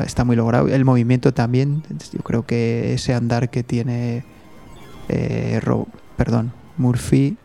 está- 0.00 0.24
muy 0.24 0.36
logrado. 0.36 0.68
El 0.68 0.84
movimiento 0.86 1.34
también. 1.34 1.82
Yo 2.12 2.20
creo 2.20 2.46
que 2.46 2.94
ese 2.94 3.12
andar 3.14 3.50
que 3.50 3.62
tiene 3.62 4.24
eh, 5.10 5.60
Ro- 5.62 5.86
perdón 6.16 6.52
Murphy 6.78 7.36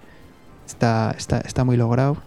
está 0.65 1.13
está 1.17 1.39
está 1.39 1.63
muy 1.65 1.75
logrado. 1.77 2.17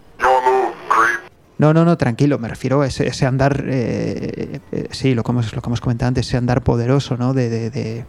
No, 1.57 1.73
no, 1.73 1.85
no, 1.85 1.97
tranquilo, 1.97 2.39
me 2.39 2.47
refiero 2.47 2.81
a 2.81 2.87
ese, 2.87 3.07
ese 3.07 3.25
andar, 3.25 3.63
eh, 3.67 4.59
eh, 4.71 4.87
sí, 4.91 5.13
lo 5.13 5.23
que, 5.23 5.31
hemos, 5.31 5.53
lo 5.53 5.61
que 5.61 5.69
hemos 5.69 5.81
comentado 5.81 6.07
antes, 6.07 6.27
ese 6.27 6.37
andar 6.37 6.63
poderoso, 6.63 7.15
¿no? 7.15 7.33
De, 7.33 7.49
de, 7.49 7.69
de, 7.69 8.05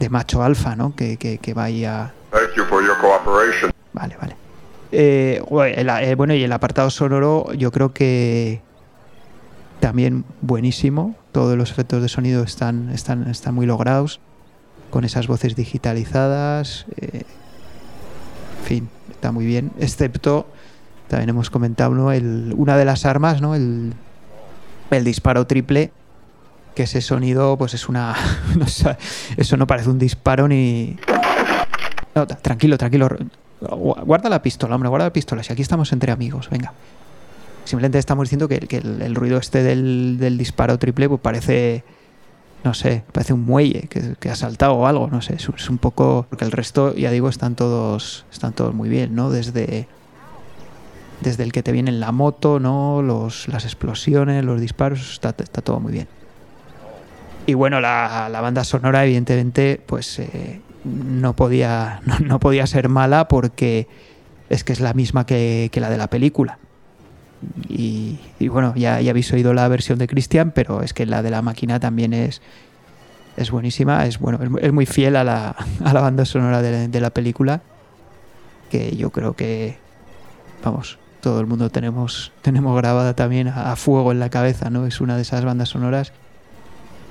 de 0.00 0.08
macho 0.08 0.42
alfa, 0.42 0.74
¿no? 0.74 0.96
Que, 0.96 1.16
que, 1.16 1.38
que 1.38 1.54
va 1.54 1.64
ahí 1.64 1.84
a... 1.84 2.12
Thank 2.30 2.56
you 2.56 2.64
for 2.64 2.82
your 2.82 2.96
cooperation. 2.98 3.70
Vale, 3.92 4.16
vale. 4.20 4.36
Eh, 4.92 5.42
bueno, 5.50 5.98
eh, 5.98 6.14
bueno, 6.14 6.34
y 6.34 6.42
el 6.42 6.52
apartado 6.52 6.88
sonoro 6.88 7.52
yo 7.52 7.70
creo 7.70 7.92
que 7.92 8.60
también 9.80 10.24
buenísimo. 10.40 11.16
Todos 11.32 11.56
los 11.58 11.70
efectos 11.70 12.00
de 12.00 12.08
sonido 12.08 12.44
están, 12.44 12.90
están, 12.90 13.28
están 13.28 13.54
muy 13.54 13.66
logrados, 13.66 14.20
con 14.90 15.04
esas 15.04 15.26
voces 15.26 15.54
digitalizadas. 15.54 16.86
eh, 16.96 17.24
en 18.60 18.64
fin, 18.64 18.88
está 19.10 19.32
muy 19.32 19.44
bien, 19.44 19.72
excepto, 19.78 20.46
también 21.14 21.30
hemos 21.30 21.48
comentado, 21.48 21.94
¿no? 21.94 22.10
El, 22.10 22.52
una 22.56 22.76
de 22.76 22.84
las 22.84 23.06
armas, 23.06 23.40
¿no? 23.40 23.54
El, 23.54 23.94
el 24.90 25.04
disparo 25.04 25.46
triple, 25.46 25.92
que 26.74 26.82
ese 26.82 27.00
sonido, 27.00 27.56
pues 27.56 27.72
es 27.74 27.88
una... 27.88 28.16
eso 29.36 29.56
no 29.56 29.66
parece 29.68 29.90
un 29.90 29.98
disparo 30.00 30.48
ni... 30.48 30.96
No, 32.16 32.26
tra- 32.26 32.40
tranquilo, 32.42 32.76
tranquilo. 32.76 33.08
Gu- 33.60 34.04
Guarda 34.04 34.28
la 34.28 34.42
pistola, 34.42 34.74
hombre, 34.74 34.88
guarda 34.88 35.06
la 35.06 35.12
pistola. 35.12 35.44
Si 35.44 35.52
aquí 35.52 35.62
estamos 35.62 35.92
entre 35.92 36.10
amigos, 36.10 36.50
venga. 36.50 36.72
Simplemente 37.64 37.98
estamos 37.98 38.24
diciendo 38.26 38.48
que, 38.48 38.58
que 38.58 38.78
el, 38.78 39.14
ruido 39.14 39.38
este 39.38 39.62
del, 39.62 40.16
del 40.18 40.36
disparo 40.36 40.78
triple 40.78 41.08
pues 41.08 41.20
parece, 41.20 41.84
no 42.64 42.74
sé, 42.74 43.04
parece 43.12 43.32
un 43.32 43.44
muelle 43.44 43.82
que, 43.88 44.16
que 44.18 44.30
ha 44.30 44.36
saltado 44.36 44.74
o 44.74 44.86
algo, 44.88 45.08
no 45.12 45.22
sé. 45.22 45.36
Es, 45.36 45.48
es 45.48 45.70
un 45.70 45.78
poco... 45.78 46.26
Porque 46.28 46.44
el 46.44 46.50
resto, 46.50 46.92
ya 46.94 47.10
digo, 47.12 47.28
están 47.28 47.54
todos, 47.54 48.26
están 48.32 48.52
todos 48.52 48.74
muy 48.74 48.88
bien, 48.88 49.14
¿no? 49.14 49.30
Desde, 49.30 49.86
desde 51.24 51.42
el 51.42 51.52
que 51.52 51.62
te 51.62 51.72
viene 51.72 51.90
en 51.90 52.00
la 52.00 52.12
moto, 52.12 52.60
¿no? 52.60 53.02
Los, 53.02 53.48
las 53.48 53.64
explosiones, 53.64 54.44
los 54.44 54.60
disparos, 54.60 55.14
está, 55.14 55.34
está 55.38 55.62
todo 55.62 55.80
muy 55.80 55.92
bien. 55.92 56.06
Y 57.46 57.54
bueno, 57.54 57.80
la, 57.80 58.28
la 58.30 58.40
banda 58.40 58.62
sonora, 58.62 59.04
evidentemente, 59.04 59.80
pues 59.84 60.18
eh, 60.18 60.60
no, 60.84 61.34
podía, 61.34 62.00
no, 62.24 62.38
podía 62.38 62.66
ser 62.66 62.88
mala 62.88 63.26
porque 63.26 63.88
es 64.50 64.62
que 64.64 64.72
es 64.72 64.80
la 64.80 64.92
misma 64.92 65.26
que, 65.26 65.70
la 65.74 65.90
de 65.90 65.96
la 65.98 66.08
película. 66.08 66.58
Y, 67.68 68.18
bueno, 68.48 68.74
ya, 68.76 69.00
ya 69.00 69.10
habéis 69.10 69.30
oído 69.32 69.52
la 69.52 69.66
versión 69.68 69.98
de 69.98 70.06
Christian, 70.06 70.52
pero 70.52 70.82
es 70.82 70.94
que 70.94 71.04
la 71.04 71.22
de 71.22 71.30
la 71.30 71.42
máquina 71.42 71.80
también 71.80 72.12
es, 72.14 72.40
es 73.36 73.50
buenísima. 73.50 74.06
Es, 74.06 74.18
bueno, 74.18 74.38
es, 74.42 74.64
es 74.64 74.72
muy 74.72 74.86
fiel 74.86 75.16
a 75.16 75.24
la, 75.24 75.56
a 75.84 75.92
la 75.92 76.00
banda 76.00 76.24
sonora 76.26 76.62
de 76.62 77.00
la 77.00 77.10
película. 77.10 77.62
Que 78.70 78.96
yo 78.96 79.10
creo 79.10 79.34
que, 79.34 79.76
vamos, 80.64 80.98
todo 81.24 81.40
el 81.40 81.46
mundo 81.46 81.70
tenemos, 81.70 82.32
tenemos 82.42 82.76
grabada 82.76 83.14
también 83.14 83.48
a, 83.48 83.74
fuego 83.76 84.12
en 84.12 84.20
la 84.20 84.28
cabeza, 84.28 84.68
¿no? 84.68 84.84
Es 84.84 85.00
una 85.00 85.16
de 85.16 85.22
esas 85.22 85.42
bandas 85.42 85.70
sonoras 85.70 86.12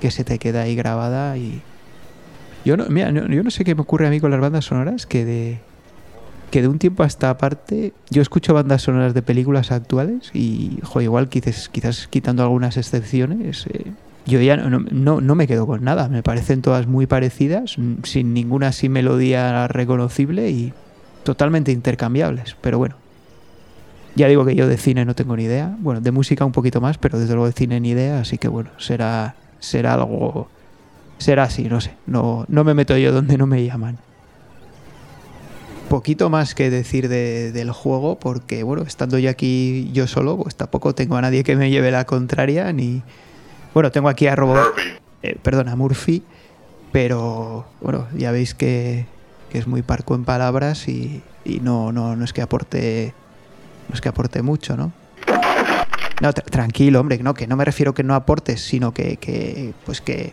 que 0.00 0.12
se 0.12 0.22
te 0.22 0.38
queda 0.38 0.62
ahí 0.62 0.76
grabada 0.76 1.36
y 1.36 1.62
yo 2.64 2.76
no, 2.76 2.86
mira, 2.90 3.10
no- 3.10 3.26
yo 3.26 3.42
no 3.42 3.50
sé 3.50 3.64
qué 3.64 3.74
me 3.74 3.80
ocurre 3.82 4.06
a 4.06 4.10
mí 4.10 4.20
con 4.20 4.30
las 4.30 4.40
bandas 4.40 4.66
sonoras 4.66 5.04
que 5.06 5.24
de 5.24 5.58
que 6.52 6.62
de 6.62 6.68
un 6.68 6.78
tiempo 6.78 7.02
a 7.02 7.06
esta 7.06 7.36
parte 7.36 7.92
yo 8.08 8.22
escucho 8.22 8.54
bandas 8.54 8.82
sonoras 8.82 9.14
de 9.14 9.22
películas 9.22 9.72
actuales 9.72 10.30
y, 10.32 10.78
jo, 10.84 11.00
igual 11.00 11.28
quizás, 11.28 11.68
quizás 11.68 12.06
quitando 12.06 12.44
algunas 12.44 12.76
excepciones, 12.76 13.66
eh, 13.66 13.90
yo 14.26 14.40
ya 14.40 14.56
no, 14.56 14.78
no, 14.78 15.20
no 15.20 15.34
me 15.34 15.48
quedo 15.48 15.66
con 15.66 15.82
nada. 15.82 16.08
Me 16.08 16.22
parecen 16.22 16.62
todas 16.62 16.86
muy 16.86 17.08
parecidas, 17.08 17.76
mm, 17.76 18.04
sin 18.04 18.32
ninguna 18.32 18.68
así 18.68 18.88
melodía 18.88 19.66
reconocible 19.66 20.48
y 20.50 20.72
totalmente 21.24 21.72
intercambiables. 21.72 22.56
Pero 22.60 22.78
bueno, 22.78 22.94
ya 24.16 24.28
digo 24.28 24.44
que 24.44 24.54
yo 24.54 24.66
de 24.68 24.76
cine 24.76 25.04
no 25.04 25.14
tengo 25.14 25.36
ni 25.36 25.44
idea. 25.44 25.74
Bueno, 25.80 26.00
de 26.00 26.10
música 26.10 26.44
un 26.44 26.52
poquito 26.52 26.80
más, 26.80 26.98
pero 26.98 27.18
desde 27.18 27.34
luego 27.34 27.46
de 27.46 27.52
cine 27.52 27.80
ni 27.80 27.90
idea. 27.90 28.20
Así 28.20 28.38
que 28.38 28.48
bueno, 28.48 28.70
será, 28.78 29.34
será 29.60 29.94
algo. 29.94 30.48
Será 31.18 31.44
así, 31.44 31.64
no 31.64 31.80
sé. 31.80 31.94
No, 32.06 32.44
no 32.48 32.64
me 32.64 32.74
meto 32.74 32.96
yo 32.96 33.12
donde 33.12 33.38
no 33.38 33.46
me 33.46 33.64
llaman. 33.64 33.98
Poquito 35.88 36.30
más 36.30 36.54
que 36.54 36.70
decir 36.70 37.08
de- 37.08 37.52
del 37.52 37.70
juego, 37.70 38.18
porque 38.18 38.62
bueno, 38.62 38.82
estando 38.82 39.18
yo 39.18 39.30
aquí 39.30 39.90
yo 39.92 40.06
solo, 40.06 40.36
pues 40.38 40.56
tampoco 40.56 40.94
tengo 40.94 41.16
a 41.16 41.20
nadie 41.20 41.44
que 41.44 41.56
me 41.56 41.70
lleve 41.70 41.90
la 41.90 42.04
contraria, 42.04 42.72
ni. 42.72 43.02
Bueno, 43.74 43.90
tengo 43.92 44.08
aquí 44.08 44.26
a 44.26 44.34
Robo. 44.34 44.54
Murphy. 44.54 44.80
eh, 45.22 45.36
perdón, 45.42 45.68
a 45.68 45.76
Murphy, 45.76 46.22
pero 46.90 47.66
bueno, 47.80 48.06
ya 48.16 48.30
veis 48.32 48.54
que, 48.54 49.06
que 49.50 49.58
es 49.58 49.66
muy 49.66 49.82
parco 49.82 50.14
en 50.14 50.24
palabras 50.24 50.88
y, 50.88 51.22
y 51.44 51.60
no, 51.60 51.92
no, 51.92 52.16
no 52.16 52.24
es 52.24 52.32
que 52.32 52.42
aporte 52.42 53.14
no 53.88 53.94
es 53.94 54.00
que 54.00 54.08
aporte 54.08 54.42
mucho, 54.42 54.76
¿no? 54.76 54.92
No, 56.20 56.32
tra- 56.32 56.44
tranquilo, 56.44 57.00
hombre, 57.00 57.18
no, 57.18 57.34
que 57.34 57.46
no 57.46 57.56
me 57.56 57.64
refiero 57.64 57.92
que 57.94 58.02
no 58.04 58.14
aportes, 58.14 58.60
sino 58.60 58.92
que, 58.94 59.16
que 59.16 59.74
pues 59.84 60.00
que, 60.00 60.32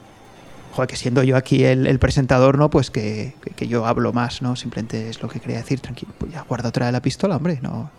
joder, 0.73 0.87
que 0.89 0.95
siendo 0.95 1.23
yo 1.23 1.35
aquí 1.37 1.63
el, 1.65 1.87
el 1.87 1.97
presentador, 1.99 2.57
¿no? 2.57 2.69
Pues 2.69 2.91
que, 2.91 3.33
que- 3.43 3.51
que 3.51 3.67
yo 3.67 3.85
hablo 3.85 4.13
más, 4.13 4.41
¿no? 4.41 4.55
Simplemente 4.55 5.09
es 5.09 5.21
lo 5.21 5.27
que 5.29 5.39
quería 5.39 5.57
decir, 5.57 5.79
tranquilo. 5.79 6.13
Pues 6.17 6.31
ya 6.31 6.43
guarda 6.47 6.69
otra 6.69 6.85
de 6.85 6.91
la 6.91 7.01
pistola, 7.01 7.35
hombre, 7.37 7.59
no, 7.61 7.89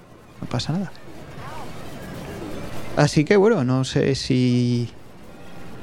no 0.41 0.47
pasa 0.49 0.73
nada. 0.73 0.93
Así 2.97 3.25
que 3.25 3.37
bueno, 3.37 3.65
no 3.65 3.85
sé 3.85 4.15
si... 4.15 4.91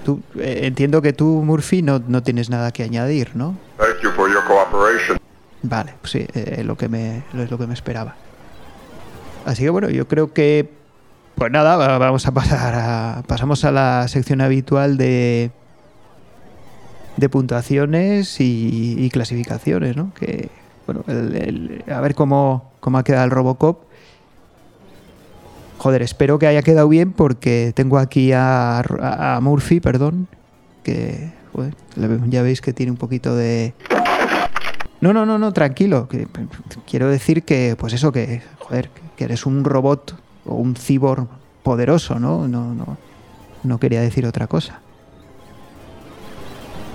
Tú, 0.05 0.21
eh, 0.38 0.62
entiendo 0.63 1.01
que 1.01 1.12
tú, 1.12 1.43
Murphy, 1.43 1.82
no, 1.82 2.01
no 2.08 2.23
tienes 2.23 2.49
nada 2.49 2.71
que 2.71 2.84
añadir, 2.84 3.36
¿no? 3.36 3.58
Thank 3.77 4.01
you 4.03 4.12
for 4.12 4.29
your 4.32 4.43
cooperation. 4.45 5.17
Vale, 5.63 5.95
pues 5.99 6.12
sí, 6.12 6.25
eh, 6.34 6.63
lo 6.63 6.77
que 6.77 6.88
me, 6.88 7.23
es 7.34 7.51
lo 7.51 7.58
que 7.58 7.67
me 7.67 7.73
esperaba. 7.73 8.15
Así 9.49 9.63
que 9.63 9.69
bueno, 9.71 9.89
yo 9.89 10.07
creo 10.07 10.31
que, 10.31 10.69
pues 11.33 11.51
nada, 11.51 11.75
va- 11.75 11.97
vamos 11.97 12.27
a 12.27 12.31
pasar 12.31 12.75
a, 12.75 13.23
pasamos 13.27 13.65
a 13.65 13.71
la 13.71 14.07
sección 14.07 14.41
habitual 14.41 14.95
de, 14.95 15.49
de 17.17 17.29
puntuaciones 17.29 18.39
y, 18.39 18.93
y 18.97 19.09
clasificaciones, 19.09 19.95
¿no? 19.95 20.13
Que, 20.13 20.49
bueno, 20.85 21.03
el- 21.07 21.83
a 21.91 21.99
ver 21.99 22.13
cómo, 22.13 22.71
cómo 22.79 22.99
ha 22.99 23.03
quedado 23.03 23.25
el 23.25 23.31
Robocop. 23.31 23.85
Joder, 25.79 26.03
espero 26.03 26.38
que 26.38 26.45
haya 26.45 26.62
quedado 26.62 26.88
bien 26.88 27.12
porque 27.13 27.71
tengo 27.73 27.97
aquí 27.97 28.31
a, 28.35 29.39
Murphy, 29.41 29.79
perdón, 29.79 30.27
que, 30.83 31.31
ya 32.27 32.43
veis 32.43 32.62
que 32.62 32.71
tiene 32.73 32.91
un 32.91 32.97
poquito 32.99 33.35
de, 33.35 33.73
no, 35.01 35.12
no, 35.12 35.25
no, 35.25 35.39
no, 35.39 35.53
tranquilo. 35.53 36.07
Quiero 36.85 37.09
decir 37.09 37.41
que, 37.43 37.75
pues 37.79 37.93
eso, 37.93 38.12
que, 38.12 38.43
joder, 38.59 38.89
que 38.89 39.08
eres 39.23 39.45
un 39.45 39.63
robot 39.63 40.15
o 40.45 40.55
un 40.55 40.75
cibor 40.75 41.27
poderoso, 41.63 42.19
¿no? 42.19 42.47
No, 42.47 42.73
no, 42.73 42.97
no 43.63 43.79
quería 43.79 44.01
decir 44.01 44.25
otra 44.25 44.47
cosa. 44.47 44.82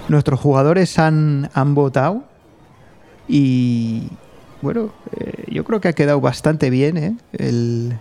Nuestros 0.09 0.41
jugadores 0.41 0.99
han, 0.99 1.51
han 1.55 1.75
votado 1.75 2.25
y, 3.27 4.09
bueno, 4.61 4.91
eh, 5.17 5.45
yo 5.51 5.65
creo 5.65 5.81
que 5.81 5.89
ha 5.89 5.93
quedado 5.95 6.21
bastante 6.21 6.71
bien, 6.71 6.97
¿eh? 6.97 7.17
El, 7.33 7.97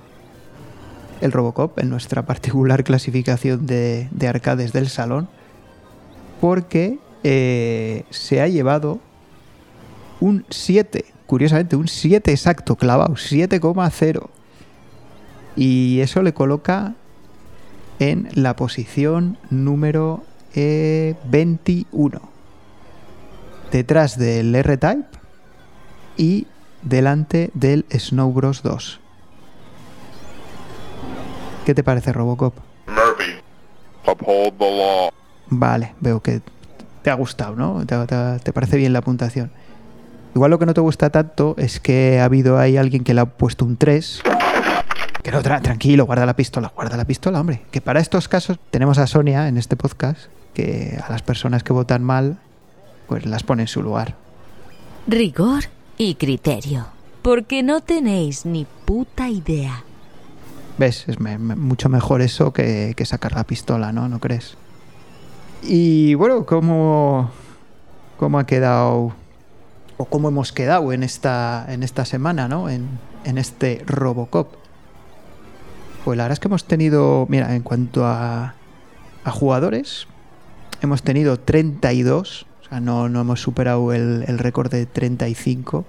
el 1.22 1.32
Robocop 1.32 1.80
en 1.80 1.90
nuestra 1.90 2.26
particular 2.26 2.84
clasificación 2.86 3.66
de, 3.66 4.10
de 4.12 4.28
arcades 4.28 4.74
del 4.74 4.90
salón, 4.90 5.30
porque 6.42 7.00
eh, 7.24 8.04
se 8.10 8.42
ha 8.42 8.48
llevado 8.48 9.00
un 10.20 10.46
7, 10.50 11.06
curiosamente, 11.28 11.76
un 11.76 11.88
7 11.88 12.32
exacto, 12.32 12.76
clavado, 12.76 13.14
7,0. 13.16 14.30
Y 15.56 16.00
eso 16.02 16.22
le 16.24 16.34
coloca 16.34 16.96
en 18.00 18.30
la 18.34 18.56
posición 18.56 19.38
número 19.50 20.24
eh, 20.56 21.16
21. 21.26 22.22
Detrás 23.72 24.18
del 24.18 24.54
R-Type 24.56 25.06
y 26.18 26.48
delante 26.82 27.50
del 27.54 27.86
Snow 27.92 28.32
Bros 28.34 28.62
2. 28.64 29.00
¿Qué 31.66 31.74
te 31.74 31.84
parece 31.84 32.12
Robocop? 32.12 32.56
Murphy. 32.88 33.32
Uphold 34.06 34.58
the 34.58 34.78
law. 34.78 35.10
Vale, 35.48 35.94
veo 36.02 36.22
que 36.22 36.42
te 37.04 37.10
ha 37.10 37.14
gustado, 37.14 37.56
¿no? 37.56 37.86
Te, 37.86 37.96
te- 38.06 38.40
te 38.44 38.54
parece 38.54 38.78
bien 38.78 38.92
la 38.94 39.02
puntuación. 39.02 39.52
Igual 40.36 40.52
lo 40.52 40.60
que 40.60 40.65
no 40.65 40.74
te 40.74 40.82
gusta 40.82 41.10
tanto 41.10 41.56
es 41.58 41.80
que 41.80 42.19
ha 42.19 42.26
habido 42.26 42.58
ahí 42.58 42.78
alguien 42.78 43.04
que 43.04 43.13
le 43.13 43.22
ha 43.22 43.26
puesto 43.26 43.65
un 43.65 43.78
3. 43.78 44.22
Que 45.22 45.32
no, 45.32 45.41
tra- 45.41 45.62
tranquilo, 45.62 46.06
guarda 46.06 46.26
la 46.26 46.36
pistola, 46.36 46.72
guarda 46.76 46.98
la 46.98 47.06
pistola, 47.06 47.39
hombre. 47.39 47.62
Que 47.72 47.82
para 47.82 48.00
estos 48.00 48.28
casos 48.28 48.58
tenemos 48.72 48.98
a 48.98 49.08
Sonia 49.08 49.48
en 49.48 49.58
este 49.58 49.76
podcast, 49.76 50.26
que 50.54 51.00
a 51.06 51.10
las 51.12 51.22
personas 51.22 51.63
que 51.63 51.72
votan 51.72 52.04
mal, 52.04 52.38
pues 53.08 53.26
las 53.26 53.43
pone 53.43 53.63
en 53.63 53.67
su 53.67 53.82
lugar. 53.84 54.15
Rigor 55.08 55.63
y 55.98 56.15
criterio. 56.15 56.88
Porque 57.22 57.63
no 57.63 57.80
tenéis 57.82 58.46
ni 58.46 58.65
puta 58.86 59.30
idea. 59.30 59.84
¿Ves? 60.78 61.06
Es 61.08 61.19
me- 61.19 61.38
mucho 61.38 61.88
mejor 61.88 62.22
eso 62.22 62.52
que, 62.52 62.93
que 62.98 63.06
sacar 63.06 63.34
la 63.34 63.43
pistola, 63.46 63.91
¿no? 63.93 64.10
¿No 64.10 64.19
crees? 64.19 64.58
Y 65.62 66.15
bueno, 66.15 66.46
¿cómo, 66.46 67.32
cómo 68.17 68.39
ha 68.39 68.46
quedado 68.46 69.13
o 69.98 70.06
cómo 70.06 70.28
hemos 70.30 70.52
quedado 70.52 70.92
en 70.94 71.04
esta, 71.04 71.66
en 71.70 71.84
esta 71.84 72.06
semana, 72.06 72.48
¿no? 72.48 72.70
En, 72.70 72.88
en 73.26 73.38
este 73.38 73.84
Robocop. 73.86 74.54
Pues 76.04 76.18
la 76.18 76.24
verdad 76.26 76.34
es 76.34 76.40
que 76.40 76.48
hemos 76.48 76.66
tenido, 76.66 77.26
mira, 77.30 77.56
en 77.56 77.64
cuanto 77.64 78.06
a, 78.06 78.56
a 79.24 79.32
jugadores, 79.32 80.08
hemos 80.82 81.02
tenido 81.04 81.40
32, 81.40 82.46
o 82.62 82.70
sea, 82.70 82.80
no, 82.80 83.08
no 83.10 83.22
hemos 83.22 83.42
superado 83.42 83.94
el, 83.94 84.26
el 84.28 84.38
récord 84.40 84.70
de 84.70 84.86
35. 84.86 85.86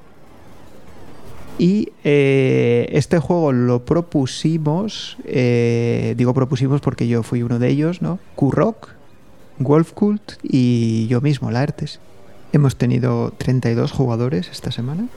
Y 1.58 1.92
eh, 2.02 2.88
este 2.90 3.18
juego 3.18 3.52
lo 3.52 3.84
propusimos, 3.84 5.16
eh, 5.24 6.14
digo 6.16 6.34
propusimos 6.34 6.80
porque 6.80 7.06
yo 7.06 7.22
fui 7.22 7.42
uno 7.42 7.58
de 7.58 7.68
ellos, 7.68 8.02
¿no? 8.02 8.18
Kurok, 8.34 8.88
Wolfkult 9.58 10.32
y 10.42 11.06
yo 11.06 11.20
mismo, 11.20 11.50
Laertes. 11.50 12.00
Hemos 12.54 12.76
tenido 12.76 13.32
32 13.36 13.90
jugadores 13.90 14.48
esta 14.48 14.70
semana. 14.70 15.08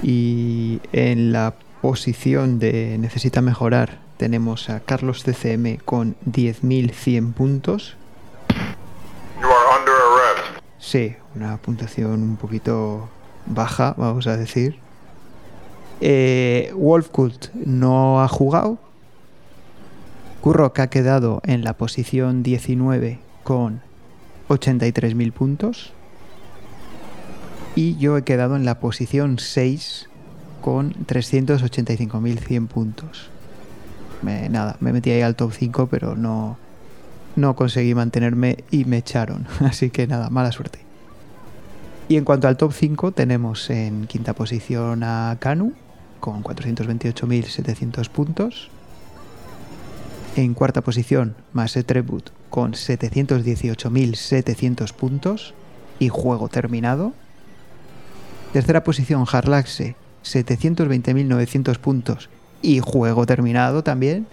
Y 0.00 0.80
en 0.92 1.32
la 1.32 1.54
posición 1.80 2.60
de 2.60 2.98
necesita 2.98 3.42
mejorar 3.42 3.98
tenemos 4.16 4.70
a 4.70 4.78
Carlos 4.78 5.24
CCM 5.24 5.78
con 5.84 6.14
10.100 6.24 7.32
puntos. 7.32 7.96
You 9.40 9.48
are 9.48 9.80
under 9.80 9.92
arrest. 9.92 10.62
Sí, 10.78 11.16
una 11.34 11.56
puntuación 11.56 12.22
un 12.22 12.36
poquito 12.36 13.08
baja, 13.46 13.96
vamos 13.96 14.28
a 14.28 14.36
decir. 14.36 14.78
Eh, 16.00 16.72
Wolfkult 16.76 17.52
no 17.54 18.22
ha 18.22 18.28
jugado. 18.28 18.78
Kurrock 20.42 20.78
ha 20.78 20.86
quedado 20.86 21.40
en 21.42 21.64
la 21.64 21.72
posición 21.72 22.44
19 22.44 23.18
con 23.42 23.82
83.000 24.52 25.32
puntos. 25.32 25.92
Y 27.74 27.96
yo 27.96 28.16
he 28.16 28.22
quedado 28.22 28.56
en 28.56 28.64
la 28.64 28.80
posición 28.80 29.38
6 29.38 30.08
con 30.60 30.92
385.100 31.06 32.66
puntos. 32.68 33.30
Nada, 34.22 34.76
me 34.80 34.92
metí 34.92 35.10
ahí 35.10 35.22
al 35.22 35.34
top 35.34 35.52
5, 35.52 35.88
pero 35.88 36.14
no, 36.14 36.56
no 37.34 37.56
conseguí 37.56 37.94
mantenerme 37.94 38.58
y 38.70 38.84
me 38.84 38.98
echaron. 38.98 39.46
Así 39.60 39.90
que 39.90 40.06
nada, 40.06 40.30
mala 40.30 40.52
suerte. 40.52 40.80
Y 42.08 42.16
en 42.16 42.24
cuanto 42.24 42.46
al 42.46 42.56
top 42.56 42.72
5, 42.72 43.12
tenemos 43.12 43.70
en 43.70 44.06
quinta 44.06 44.34
posición 44.34 45.02
a 45.02 45.36
Kanu 45.40 45.72
con 46.20 46.44
428.700 46.44 48.08
puntos. 48.10 48.70
En 50.36 50.54
cuarta 50.54 50.82
posición, 50.82 51.34
Maset 51.52 51.86
Tribut 51.86 52.30
con 52.52 52.74
718.700 52.74 54.92
puntos 54.92 55.54
y 55.98 56.10
juego 56.10 56.50
terminado. 56.50 57.14
Tercera 58.52 58.84
posición, 58.84 59.24
Harlaxe, 59.32 59.96
720.900 60.22 61.78
puntos 61.78 62.28
y 62.60 62.80
juego 62.80 63.24
terminado 63.24 63.82
también. 63.82 64.26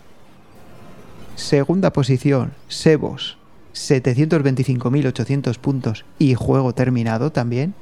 Segunda 1.38 1.93
posición, 1.93 2.51
Sebos, 2.67 3.38
725.800 3.73 5.58
puntos 5.58 6.03
y 6.19 6.36
juego 6.36 6.73
terminado 6.73 7.32
también. 7.32 7.73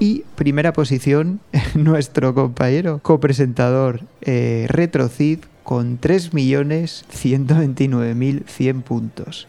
Y 0.00 0.24
primera 0.36 0.72
posición, 0.72 1.40
nuestro 1.74 2.32
compañero 2.34 3.00
copresentador 3.02 4.00
eh, 4.22 4.66
Retrocid 4.68 5.40
con 5.64 6.00
3.129.100 6.00 8.82
puntos. 8.82 9.46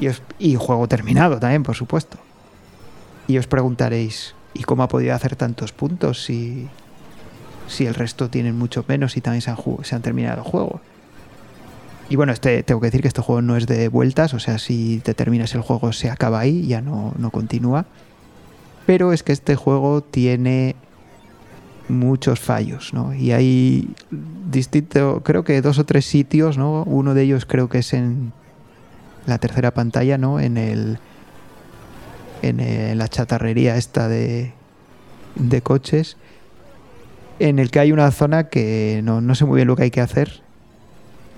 Y, 0.00 0.08
os- 0.08 0.22
y 0.38 0.56
juego 0.56 0.88
terminado 0.88 1.38
también, 1.38 1.62
por 1.62 1.76
supuesto. 1.76 2.18
Y 3.26 3.38
os 3.38 3.46
preguntaréis, 3.46 4.34
¿y 4.52 4.62
cómo 4.64 4.82
ha 4.82 4.88
podido 4.88 5.14
hacer 5.14 5.36
tantos 5.36 5.72
puntos 5.72 6.24
si, 6.24 6.68
si 7.68 7.86
el 7.86 7.94
resto 7.94 8.28
tienen 8.28 8.58
mucho 8.58 8.84
menos 8.88 9.16
y 9.16 9.20
también 9.20 9.42
se 9.42 9.50
han, 9.50 9.56
se 9.82 9.94
han 9.94 10.02
terminado 10.02 10.38
el 10.38 10.42
juego? 10.44 10.80
Y 12.08 12.16
bueno, 12.16 12.32
este, 12.32 12.62
tengo 12.62 12.80
que 12.80 12.88
decir 12.88 13.02
que 13.02 13.08
este 13.08 13.22
juego 13.22 13.42
no 13.42 13.56
es 13.56 13.66
de 13.66 13.88
vueltas, 13.88 14.34
o 14.34 14.38
sea, 14.38 14.58
si 14.58 15.00
te 15.02 15.14
terminas 15.14 15.54
el 15.54 15.62
juego 15.62 15.92
se 15.92 16.10
acaba 16.10 16.40
ahí, 16.40 16.66
ya 16.66 16.80
no, 16.80 17.14
no 17.18 17.30
continúa. 17.30 17.86
Pero 18.86 19.12
es 19.12 19.22
que 19.22 19.32
este 19.32 19.56
juego 19.56 20.02
tiene 20.02 20.76
muchos 21.88 22.40
fallos, 22.40 22.92
¿no? 22.92 23.14
Y 23.14 23.32
hay 23.32 23.94
distinto, 24.10 25.22
creo 25.24 25.44
que 25.44 25.62
dos 25.62 25.78
o 25.78 25.84
tres 25.84 26.04
sitios, 26.04 26.58
¿no? 26.58 26.82
Uno 26.84 27.14
de 27.14 27.22
ellos 27.22 27.46
creo 27.46 27.68
que 27.68 27.78
es 27.78 27.94
en 27.94 28.32
la 29.26 29.38
tercera 29.38 29.72
pantalla, 29.72 30.18
¿no? 30.18 30.40
En 30.40 30.58
el 30.58 30.98
en 32.42 32.98
la 32.98 33.08
chatarrería 33.08 33.78
esta 33.78 34.06
de, 34.06 34.52
de 35.34 35.62
coches, 35.62 36.18
en 37.38 37.58
el 37.58 37.70
que 37.70 37.80
hay 37.80 37.90
una 37.90 38.10
zona 38.10 38.48
que 38.48 39.00
no, 39.02 39.22
no 39.22 39.34
sé 39.34 39.46
muy 39.46 39.56
bien 39.56 39.68
lo 39.68 39.76
que 39.76 39.84
hay 39.84 39.90
que 39.90 40.02
hacer, 40.02 40.42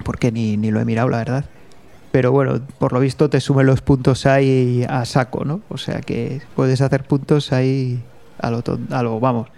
porque 0.04 0.32
ni, 0.32 0.56
ni 0.56 0.70
lo 0.70 0.80
he 0.80 0.84
mirado, 0.84 1.08
la 1.08 1.18
verdad. 1.18 1.44
Pero 2.12 2.32
bueno, 2.32 2.60
por 2.78 2.92
lo 2.92 3.00
visto 3.00 3.28
te 3.28 3.40
suben 3.40 3.66
los 3.66 3.82
puntos 3.82 4.26
ahí 4.26 4.86
a 4.88 5.04
saco, 5.04 5.44
¿no? 5.44 5.60
O 5.68 5.76
sea 5.78 6.00
que 6.00 6.40
puedes 6.54 6.80
hacer 6.80 7.04
puntos 7.04 7.52
ahí 7.52 8.02
a 8.38 8.50
lo, 8.50 8.62
a 8.90 9.02
lo 9.02 9.20
vamos. 9.20 9.48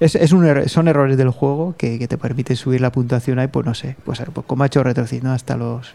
Es, 0.00 0.14
es 0.14 0.32
un 0.32 0.44
error- 0.44 0.68
son 0.68 0.88
errores 0.88 1.16
del 1.16 1.30
juego 1.30 1.74
que, 1.76 1.98
que 1.98 2.06
te 2.08 2.18
permiten 2.18 2.56
subir 2.56 2.80
la 2.80 2.92
puntuación 2.92 3.38
ahí, 3.38 3.46
pues 3.48 3.64
no 3.66 3.74
sé, 3.74 3.96
pues, 4.04 4.22
pues 4.32 4.46
como 4.46 4.62
ha 4.62 4.66
hecho 4.66 4.82
Retrocid, 4.82 5.22
¿no? 5.22 5.32
Hasta 5.32 5.56
los 5.56 5.94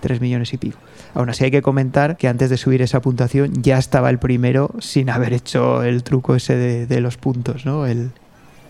3 0.00 0.20
millones 0.20 0.52
y 0.52 0.58
pico. 0.58 0.78
Aún 1.14 1.30
así 1.30 1.44
hay 1.44 1.50
que 1.50 1.62
comentar 1.62 2.16
que 2.16 2.28
antes 2.28 2.50
de 2.50 2.58
subir 2.58 2.82
esa 2.82 3.00
puntuación 3.00 3.62
ya 3.62 3.78
estaba 3.78 4.10
el 4.10 4.18
primero 4.18 4.70
sin 4.80 5.10
haber 5.10 5.32
hecho 5.32 5.82
el 5.82 6.02
truco 6.02 6.34
ese 6.36 6.54
de, 6.56 6.86
de 6.86 7.00
los 7.00 7.16
puntos, 7.16 7.64
¿no? 7.64 7.86
El, 7.86 8.10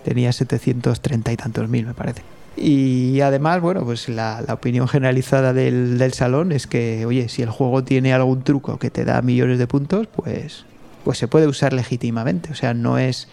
tenía 0.04 0.32
730 0.32 1.32
y 1.32 1.36
tantos 1.36 1.68
mil, 1.68 1.86
me 1.86 1.94
parece. 1.94 2.22
Y 2.56 3.20
además, 3.20 3.60
bueno, 3.60 3.84
pues 3.84 4.08
la, 4.08 4.42
la 4.46 4.54
opinión 4.54 4.88
generalizada 4.88 5.52
del, 5.52 5.98
del 5.98 6.12
salón 6.14 6.52
es 6.52 6.66
que, 6.66 7.04
oye, 7.04 7.28
si 7.28 7.42
el 7.42 7.50
juego 7.50 7.84
tiene 7.84 8.14
algún 8.14 8.42
truco 8.42 8.78
que 8.78 8.90
te 8.90 9.04
da 9.04 9.20
millones 9.20 9.58
de 9.58 9.66
puntos, 9.66 10.06
pues, 10.06 10.64
pues 11.04 11.18
se 11.18 11.28
puede 11.28 11.46
usar 11.46 11.74
legítimamente. 11.74 12.50
O 12.52 12.54
sea, 12.54 12.72
no 12.72 12.96
es, 12.96 13.28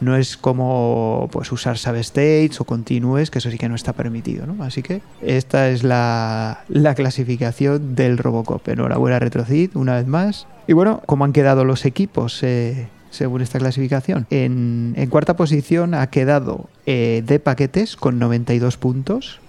no 0.00 0.16
es 0.16 0.36
como 0.36 1.28
pues 1.30 1.52
usar 1.52 1.78
save 1.78 2.00
states 2.00 2.60
o 2.60 2.64
continues, 2.64 3.30
que 3.30 3.38
eso 3.38 3.50
sí 3.50 3.58
que 3.58 3.68
no 3.68 3.76
está 3.76 3.92
permitido, 3.92 4.46
¿no? 4.46 4.64
Así 4.64 4.82
que 4.82 5.00
esta 5.22 5.68
es 5.70 5.84
la, 5.84 6.64
la 6.68 6.94
clasificación 6.96 7.94
del 7.94 8.18
Robocop. 8.18 8.66
Enhorabuena 8.68 9.20
Retrocid, 9.20 9.76
una 9.76 9.94
vez 9.94 10.08
más. 10.08 10.48
Y 10.66 10.72
bueno, 10.72 11.02
¿cómo 11.06 11.24
han 11.24 11.32
quedado 11.32 11.64
los 11.64 11.84
equipos 11.84 12.42
eh, 12.42 12.88
según 13.14 13.40
esta 13.40 13.58
clasificación? 13.58 14.26
En, 14.30 14.94
cuarta 15.10 15.36
posición 15.36 15.94
ha 15.94 16.08
quedado 16.08 16.68
eh, 16.86 17.22
de 17.24 17.38
paquetes 17.38 17.96
con 17.96 18.18
92 18.18 18.76
puntos. 18.76 19.40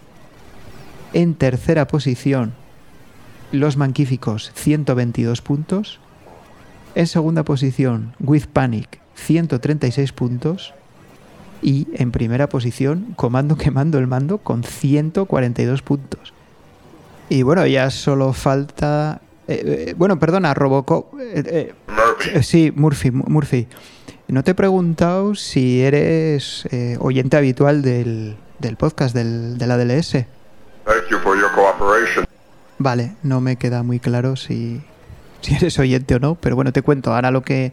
En 1.14 1.36
tercera 1.36 1.88
posición, 1.88 2.54
los 3.52 3.78
manquíficos 3.78 4.52
122 4.56 5.42
puntos. 5.42 6.00
En 6.94 7.08
segunda 7.08 7.44
posición, 7.44 8.14
With 8.20 8.46
Panic 8.52 9.00
136 9.16 10.12
puntos. 10.12 10.74
Y 11.62 11.88
en 11.94 12.12
primera 12.12 12.48
posición, 12.50 13.14
Comando 13.16 13.58
Quemando 13.58 13.98
el 13.98 14.08
Mando 14.08 14.40
con 14.40 14.64
142 14.64 15.82
puntos. 15.82 16.34
Y 17.30 17.42
bueno, 17.44 17.66
ya 17.66 17.90
solo 17.90 18.34
falta... 18.34 19.22
eh, 19.48 19.86
eh, 19.90 19.94
bueno, 19.98 20.20
perdona, 20.20 20.54
Robocop... 20.54 21.14
eh, 21.20 21.74
Murphy. 21.88 22.44
sí, 22.44 22.72
Murphy, 22.76 23.12
Mu- 23.12 23.26
Murphy. 23.28 23.68
No 24.28 24.44
te 24.44 24.52
he 24.52 24.56
preguntado 24.56 25.36
si 25.36 25.82
eres 25.82 26.68
oyente 27.00 27.38
habitual 27.38 27.82
del, 27.84 28.36
del 28.60 28.76
podcast 28.76 29.16
del, 29.16 29.58
de 29.60 29.68
la 29.68 29.78
DLS. 29.78 30.12
Thank 30.12 31.10
you 31.12 31.18
for 31.20 31.38
your 31.38 31.52
cooperation. 31.54 32.26
Vale, 32.80 33.14
no 33.24 33.40
me 33.42 33.56
queda 33.58 33.84
muy 33.84 34.00
claro 34.00 34.36
si, 34.36 34.82
si 35.42 35.54
eres 35.56 35.78
oyente 35.80 36.16
o 36.16 36.20
no, 36.20 36.36
pero 36.36 36.56
bueno, 36.56 36.74
te 36.74 36.82
cuento. 36.82 37.14
Ahora 37.14 37.30
lo 37.32 37.44
que 37.44 37.72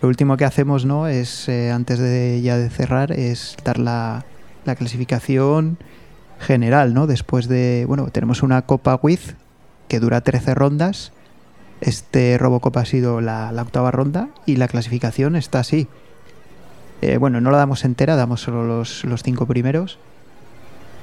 lo 0.00 0.08
último 0.08 0.36
que 0.38 0.44
hacemos, 0.46 0.84
¿no? 0.86 1.06
Es 1.06 1.48
antes 1.48 1.98
de 1.98 2.40
ya 2.42 2.56
de 2.56 2.70
cerrar, 2.70 3.12
es 3.12 3.54
dar 3.64 3.78
la, 3.78 4.24
la 4.64 4.74
clasificación 4.76 5.76
general, 6.40 6.94
¿no? 6.94 7.06
Después 7.06 7.46
de, 7.48 7.84
bueno, 7.86 8.08
tenemos 8.10 8.42
una 8.42 8.62
Copa 8.62 8.98
With 9.02 9.20
que 9.94 10.00
dura 10.00 10.22
13 10.22 10.56
rondas. 10.56 11.12
Este 11.80 12.36
Robocop 12.36 12.76
ha 12.78 12.84
sido 12.84 13.20
la, 13.20 13.52
octava 13.56 13.92
ronda 13.92 14.30
y 14.44 14.56
la 14.56 14.66
clasificación 14.66 15.36
está 15.36 15.60
así. 15.60 15.86
Eh, 17.00 17.16
bueno, 17.16 17.40
no 17.40 17.52
la 17.52 17.58
damos 17.58 17.84
entera, 17.84 18.16
damos 18.16 18.40
solo 18.40 18.64
los, 18.64 19.04
los 19.04 19.22
cinco 19.22 19.46
primeros. 19.46 20.00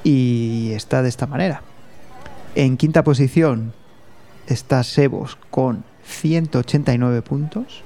Y 0.03 0.71
está 0.73 1.01
de 1.01 1.07
esta 1.07 1.25
manera. 1.25 1.61
En 2.55 2.75
quinta 2.75 3.05
posición 3.05 3.71
está 4.47 4.83
Sebos 4.83 5.37
con 5.51 5.85
189 6.03 7.21
puntos. 7.21 7.83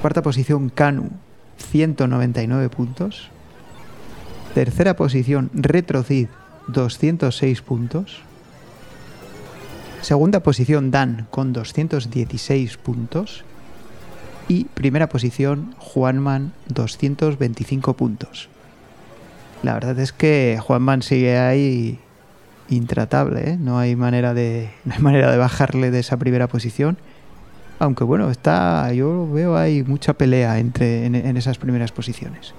Cuarta 0.00 0.22
posición 0.22 0.70
Canu, 0.70 1.10
199 1.58 2.70
puntos. 2.70 3.28
Tercera 4.54 4.96
posición 4.96 5.50
Retrocid, 5.52 6.28
206 6.68 7.60
puntos. 7.60 8.22
Segunda 10.04 10.40
posición 10.40 10.90
Dan 10.90 11.28
con 11.30 11.54
216 11.54 12.76
puntos. 12.76 13.42
Y 14.48 14.64
primera 14.64 15.08
posición 15.08 15.74
Juanman, 15.78 16.52
225 16.68 17.94
puntos. 17.94 18.50
La 19.62 19.72
verdad 19.72 19.98
es 19.98 20.12
que 20.12 20.60
Juanman 20.62 21.00
sigue 21.00 21.38
ahí 21.38 21.98
intratable, 22.68 23.52
¿eh? 23.52 23.56
no 23.58 23.78
hay 23.78 23.96
manera 23.96 24.34
de 24.34 24.68
no 24.84 24.92
hay 24.94 25.00
manera 25.00 25.32
de 25.32 25.38
bajarle 25.38 25.90
de 25.90 26.00
esa 26.00 26.18
primera 26.18 26.48
posición. 26.48 26.98
Aunque 27.78 28.04
bueno, 28.04 28.30
está 28.30 28.92
yo 28.92 29.26
veo 29.32 29.56
hay 29.56 29.84
mucha 29.84 30.12
pelea 30.12 30.58
entre 30.58 31.06
en, 31.06 31.14
en 31.14 31.38
esas 31.38 31.56
primeras 31.56 31.92
posiciones. 31.92 32.52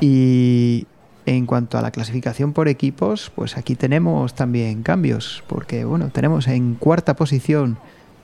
Y 0.00 0.86
en 1.36 1.46
cuanto 1.46 1.78
a 1.78 1.82
la 1.82 1.90
clasificación 1.90 2.52
por 2.52 2.68
equipos, 2.68 3.30
pues 3.34 3.56
aquí 3.56 3.74
tenemos 3.74 4.34
también 4.34 4.82
cambios, 4.82 5.42
porque 5.46 5.84
bueno, 5.84 6.08
tenemos 6.10 6.46
en 6.48 6.74
cuarta 6.74 7.14
posición 7.16 7.78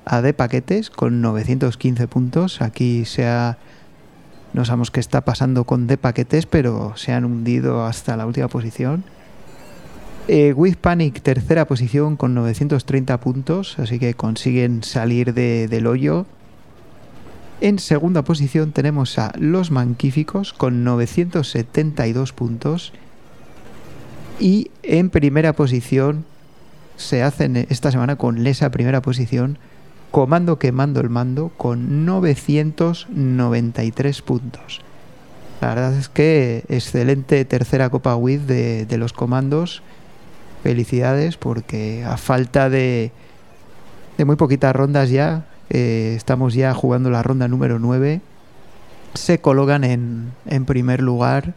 a 0.05 0.21
De 0.23 0.35
Paquetes 0.35 0.90
con 0.90 1.21
915 1.21 2.09
puntos. 2.09 2.61
Aquí 2.62 3.05
se 3.05 3.27
ha 3.27 3.59
no 4.53 4.64
sabemos 4.64 4.90
qué 4.93 5.01
está 5.01 5.23
pasando 5.23 5.64
con 5.64 5.87
De 5.88 5.97
Paquetes, 5.97 6.47
pero 6.47 6.93
se 6.97 7.12
han 7.12 7.25
hundido 7.25 7.85
hasta 7.85 8.17
la 8.17 8.25
última 8.25 8.47
posición. 8.49 9.03
Eh, 10.29 10.53
With 10.57 10.77
Panic, 10.77 11.21
tercera 11.23 11.67
posición 11.67 12.17
con 12.17 12.35
930 12.35 13.19
puntos, 13.21 13.79
así 13.79 13.99
que 13.99 14.14
consiguen 14.14 14.83
salir 14.85 15.35
de- 15.35 15.67
del 15.69 15.87
hoyo. 15.87 16.25
En 17.64 17.79
segunda 17.79 18.24
posición 18.24 18.72
tenemos 18.72 19.18
a 19.18 19.33
Los 19.38 19.70
Manquíficos 19.70 20.53
con 20.53 20.85
972 20.85 22.35
puntos. 22.35 22.92
Y 24.38 24.70
en 24.83 25.09
primera 25.09 25.55
posición 25.55 26.27
se 26.96 27.22
hacen 27.22 27.57
esta 27.57 27.90
semana 27.90 28.16
con 28.16 28.46
esa 28.46 28.70
primera 28.70 29.00
posición 29.00 29.57
Comando 30.11 30.59
Quemando 30.59 31.00
el 31.00 31.09
Mando 31.09 31.53
con 31.57 32.05
993 32.05 34.20
puntos. 34.20 34.83
La 35.62 35.68
verdad 35.68 35.94
es 35.94 36.11
que 36.11 36.64
excelente 36.68 37.42
tercera 37.46 37.88
Copa 37.88 38.14
WID 38.14 38.40
de, 38.40 38.85
de 38.85 38.98
los 38.98 39.14
comandos. 39.14 39.83
Felicidades 40.62 41.38
porque 41.38 42.05
a 42.05 42.18
falta 42.18 42.68
de, 42.68 43.11
de 44.18 44.24
muy 44.27 44.37
poquitas 44.37 44.77
rondas 44.77 45.09
ya, 45.09 45.46
eh, 45.75 46.15
estamos 46.17 46.55
ya 46.55 46.73
jugando 46.73 47.11
la 47.11 47.23
ronda 47.23 47.49
número 47.49 47.79
9, 47.79 48.21
se 49.15 49.41
colocan 49.41 49.85
en, 49.85 50.33
en 50.47 50.65
primer 50.65 51.03
lugar. 51.03 51.55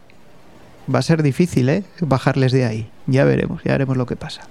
Va 0.92 0.98
a 1.00 1.02
ser 1.02 1.22
difícil, 1.22 1.68
¿eh? 1.68 1.84
Bajarles 2.00 2.50
de 2.52 2.64
ahí. 2.64 2.90
Ya 3.06 3.24
veremos, 3.24 3.62
ya 3.64 3.72
veremos 3.72 3.96
lo 3.96 4.06
que 4.06 4.16
pasa. 4.16 4.42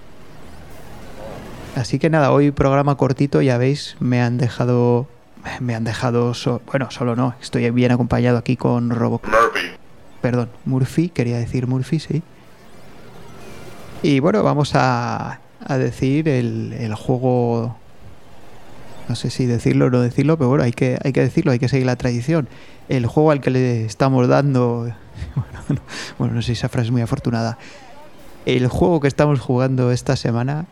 Así 1.75 1.99
que 1.99 2.09
nada, 2.09 2.31
hoy 2.31 2.51
programa 2.51 2.95
cortito, 2.95 3.41
ya 3.41 3.57
veis, 3.57 3.95
me 3.99 4.21
han 4.21 4.37
dejado... 4.37 5.07
Me 5.59 5.75
han 5.75 5.83
dejado... 5.83 6.33
so- 6.33 6.61
bueno, 6.67 6.89
solo 6.91 7.15
no, 7.15 7.33
estoy 7.41 7.69
bien 7.71 7.91
acompañado 7.91 8.37
aquí 8.37 8.55
con 8.57 8.89
Robo... 8.89 9.21
Murphy. 9.23 9.67
Perdón, 10.21 10.49
Murphy, 10.65 11.09
quería 11.09 11.37
decir 11.37 11.67
Murphy, 11.67 11.99
sí. 11.99 12.21
Y 14.03 14.19
bueno, 14.19 14.43
vamos 14.43 14.71
a, 14.75 15.39
a 15.65 15.77
decir 15.77 16.27
el, 16.29 16.73
el 16.73 16.93
juego. 16.95 17.77
No 19.09 19.15
sé 19.15 19.29
si 19.29 19.45
decirlo 19.45 19.85
o 19.85 19.89
no 19.89 20.01
decirlo, 20.01 20.37
pero 20.37 20.49
bueno, 20.49 20.63
hay 20.65 20.73
que, 20.73 20.97
hay 21.03 21.13
que 21.13 21.21
decirlo, 21.21 21.51
hay 21.51 21.59
que 21.59 21.69
seguir 21.69 21.85
la 21.85 21.95
tradición. 21.95 22.49
El 22.89 23.05
juego 23.05 23.31
al 23.31 23.39
que 23.41 23.49
le 23.51 23.85
estamos 23.85 24.27
dando. 24.27 24.91
Bueno, 25.35 25.59
no, 25.69 25.81
bueno, 26.19 26.33
no 26.35 26.41
sé 26.43 26.47
si 26.47 26.51
esa 26.53 26.69
frase 26.69 26.87
es 26.87 26.91
muy 26.91 27.01
afortunada. 27.01 27.57
El 28.45 28.67
juego 28.67 28.99
que 28.99 29.07
estamos 29.07 29.39
jugando 29.39 29.91
esta 29.91 30.15
semana, 30.15 30.65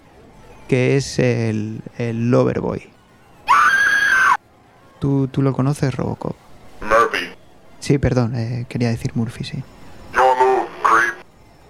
que 0.67 0.95
es 0.97 1.17
el, 1.19 1.81
el 1.97 2.29
Loverboy. 2.29 2.83
¿Tú, 4.99 5.27
¿Tú 5.27 5.41
lo 5.41 5.53
conoces, 5.53 5.95
Robocop? 5.95 6.35
Murphy. 6.81 7.25
Sí, 7.79 7.97
perdón, 7.97 8.35
eh, 8.35 8.65
quería 8.69 8.89
decir 8.89 9.11
Murphy, 9.15 9.43
sí. 9.43 9.63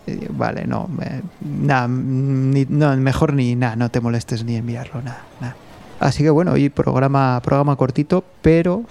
Eh, 0.07 0.27
Vale, 0.29 0.65
no, 0.67 0.89
eh, 1.01 1.21
nada, 1.41 1.87
ni- 1.87 2.65
no, 2.69 2.95
mejor 2.97 3.33
ni 3.33 3.55
nada, 3.55 3.75
no 3.75 3.89
te 3.89 3.99
molestes 4.01 4.43
ni 4.43 4.55
en 4.57 4.65
mirarlo, 4.65 5.01
nada, 5.01 5.23
nada. 5.41 5.55
Así 5.99 6.23
que 6.23 6.29
bueno, 6.29 6.51
hoy 6.51 6.69
programa, 6.69 7.39
programa 7.43 7.75
cortito, 7.75 8.23
pero 8.41 8.83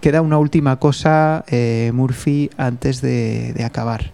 queda 0.00 0.20
una 0.22 0.38
última 0.38 0.76
cosa, 0.76 1.44
eh, 1.48 1.90
Murphy, 1.94 2.50
antes 2.56 3.00
de, 3.00 3.52
de 3.54 3.64
acabar. 3.64 4.12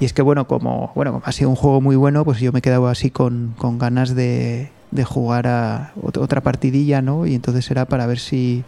Y 0.00 0.04
es 0.04 0.12
que 0.12 0.22
bueno, 0.22 0.46
como 0.46 0.92
bueno, 0.94 1.12
como 1.12 1.24
ha 1.26 1.32
sido 1.32 1.50
un 1.50 1.56
juego 1.56 1.80
muy 1.80 1.96
bueno, 1.96 2.24
pues 2.24 2.38
yo 2.40 2.52
me 2.52 2.58
he 2.58 2.62
quedado 2.62 2.88
así 2.88 3.10
con, 3.10 3.54
con 3.58 3.78
ganas 3.78 4.14
de, 4.14 4.70
de 4.90 5.04
jugar 5.04 5.46
a 5.46 5.92
ot- 6.00 6.18
otra 6.20 6.40
partidilla, 6.42 7.00
¿no? 7.02 7.26
Y 7.26 7.34
entonces 7.34 7.70
era 7.70 7.84
para 7.86 8.06
ver 8.06 8.18
si, 8.18 8.64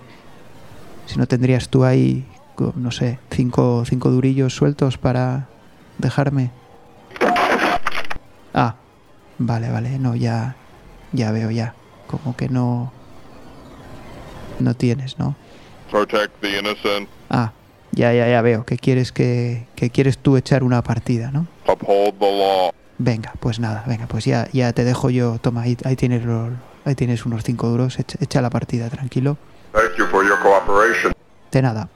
si 1.06 1.18
no 1.18 1.26
tendrías 1.26 1.68
tú 1.68 1.84
ahí, 1.84 2.24
no 2.76 2.90
sé, 2.90 3.18
cinco, 3.30 3.84
cinco 3.86 4.10
durillos 4.10 4.54
sueltos 4.54 4.98
para 4.98 5.48
dejarme. 5.98 6.50
Ah, 8.54 8.76
vale, 9.38 9.70
vale, 9.70 9.98
no, 9.98 10.16
ya, 10.16 10.56
ya 11.12 11.30
veo, 11.32 11.50
ya. 11.50 11.74
Como 12.08 12.34
que 12.36 12.48
no, 12.48 12.90
no 14.58 14.74
tienes, 14.74 15.18
¿no? 15.18 15.36
Protect 15.90 16.40
the 16.40 16.58
innocent. 16.58 17.08
Ah, 17.30 17.52
ya, 17.92 18.12
ya, 18.12 18.28
ya 18.28 18.42
veo. 18.42 18.64
Que 18.64 18.76
quieres 18.78 19.12
que, 19.12 19.66
que 19.76 19.90
quieres 19.90 20.18
tú 20.18 20.36
echar 20.36 20.62
una 20.64 20.82
partida, 20.82 21.30
¿no? 21.30 21.46
Uphold 21.66 22.18
the 22.18 22.26
law. 22.38 22.70
Venga, 22.98 23.32
pues 23.38 23.60
nada, 23.60 23.84
venga, 23.86 24.06
pues 24.06 24.24
ya, 24.24 24.48
ya 24.52 24.72
te 24.72 24.82
dejo 24.84 25.10
yo. 25.10 25.38
Toma, 25.38 25.62
ahí, 25.62 25.76
ahí 25.84 25.94
tienes 25.94 26.24
los- 26.24 26.50
ahí 26.84 26.94
tienes 26.96 27.24
unos 27.26 27.44
cinco 27.44 27.68
duros. 27.68 27.98
Echa, 27.98 28.18
echa 28.20 28.40
la 28.42 28.50
partida, 28.50 28.88
tranquilo. 28.90 29.36
Thank 29.72 29.96
you 29.98 30.06
for 30.06 30.24
your 30.26 30.38
cooperation. 30.40 31.12
De 31.52 31.62
nada. 31.62 31.88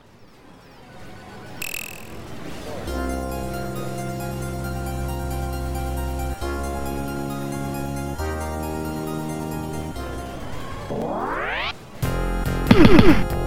Mm-hmm. 12.72 13.41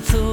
That's. 0.00 0.29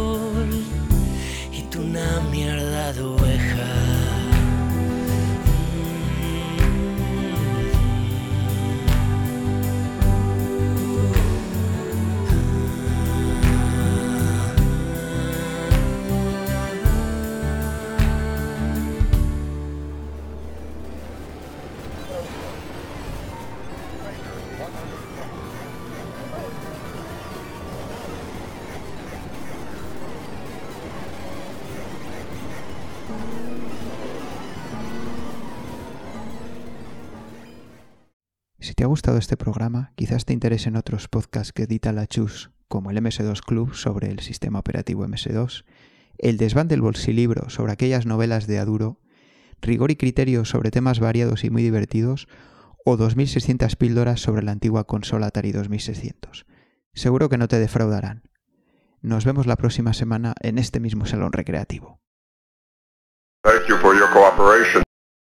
Te 38.77 38.83
ha 38.83 38.87
gustado 38.87 39.17
este 39.17 39.37
programa, 39.37 39.91
quizás 39.95 40.25
te 40.25 40.33
interesen 40.33 40.75
otros 40.75 41.07
podcasts 41.07 41.51
que 41.51 41.63
edita 41.63 41.91
la 41.93 42.05
Chus, 42.05 42.51
como 42.67 42.91
el 42.91 42.97
MS2 42.97 43.41
Club 43.41 43.73
sobre 43.73 44.11
el 44.11 44.19
sistema 44.19 44.59
operativo 44.59 45.03
MS2, 45.03 45.65
el 46.19 46.37
desván 46.37 46.67
del 46.67 46.81
bolsilibro 46.81 47.49
sobre 47.49 47.71
aquellas 47.71 48.05
novelas 48.05 48.45
de 48.45 48.59
Aduro, 48.59 48.99
rigor 49.61 49.89
y 49.89 49.95
criterio 49.95 50.45
sobre 50.45 50.69
temas 50.69 50.99
variados 50.99 51.43
y 51.43 51.49
muy 51.49 51.63
divertidos, 51.63 52.27
o 52.85 52.97
2600 52.97 53.75
píldoras 53.77 54.21
sobre 54.21 54.43
la 54.43 54.51
antigua 54.51 54.83
consola 54.83 55.25
Atari 55.25 55.53
2600. 55.53 56.45
Seguro 56.93 57.29
que 57.29 57.39
no 57.39 57.47
te 57.47 57.57
defraudarán. 57.57 58.29
Nos 59.01 59.25
vemos 59.25 59.47
la 59.47 59.55
próxima 59.55 59.93
semana 59.93 60.35
en 60.39 60.59
este 60.59 60.79
mismo 60.79 61.07
salón 61.07 61.33
recreativo. 61.33 61.99